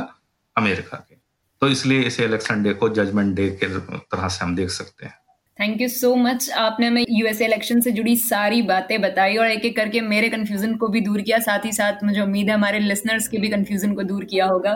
अमेरिका 0.56 0.96
के। 0.98 1.16
तो 1.62 1.68
इसलिए 1.68 2.02
इसे 2.02 2.24
इलेक्शन 2.24 2.62
डे 2.62 2.72
को 2.74 2.88
जजमेंट 2.88 3.34
डे 3.36 3.48
के 3.62 3.66
तरह 3.78 4.28
से 4.28 4.44
हम 4.44 4.54
देख 4.56 4.70
सकते 4.70 5.06
हैं। 5.06 5.18
थैंक 5.58 5.80
यू 5.80 5.88
सो 5.88 6.14
मच 6.16 6.48
आपने 6.52 6.86
हमें 6.86 7.04
यूएसए 7.10 7.44
इलेक्शन 7.44 7.80
से 7.80 7.90
जुड़ी 7.90 8.14
सारी 8.18 8.60
बातें 8.62 9.00
बताई 9.00 9.36
और 9.36 9.50
एक 9.50 9.64
एक 9.64 9.76
करके 9.76 10.00
मेरे 10.00 10.28
कंफ्यूजन 10.28 10.74
को 10.74 10.88
भी 10.88 11.00
दूर 11.00 11.20
किया। 11.20 11.38
साथ 11.38 11.64
ही 11.64 11.72
साथ 11.72 12.04
मुझे 12.04 12.20
उम्मीद 12.20 12.48
है 12.48 12.54
हमारे 12.54 12.78
लिसनर्स 12.80 13.28
के 13.28 13.38
भी 13.38 13.48
कंफ्यूजन 13.48 13.92
को 13.92 14.02
दूर 14.02 14.24
किया 14.24 14.46
होगा। 14.46 14.74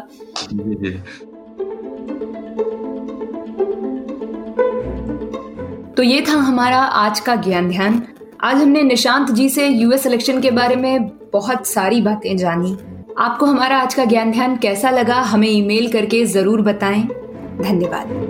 तो 5.96 6.02
ये 6.02 6.24
था 6.28 6.38
हमारा 6.40 6.78
आज 6.78 7.20
का 7.20 7.36
ज्ञान 7.38 7.68
ध्यान। 7.70 8.02
आज 8.42 8.56
हमने 8.56 8.82
निशांत 8.82 9.30
जी 9.30 9.48
से 9.48 9.68
यूएस 9.68 10.06
इलेक्शन 10.06 10.40
के 10.40 10.50
बारे 10.52 10.76
में 10.76 11.08
बहुत 11.32 11.66
सारी 11.66 12.00
बातें 12.00 12.36
जानी। 12.36 12.76
आपको 13.18 13.46
हमारा 13.46 13.78
आज 13.78 13.94
का 13.94 14.04
ज्ञान 14.04 14.32
ध्यान 14.32 14.56
कैसा 14.56 14.90
लगा 14.90 15.20
हमें 15.28 15.48
ईमेल 15.48 15.92
करके 15.92 16.24
ज़रूर 16.28 16.62
बताएँ। 16.62 17.02
धन्यवाद। 17.62 18.29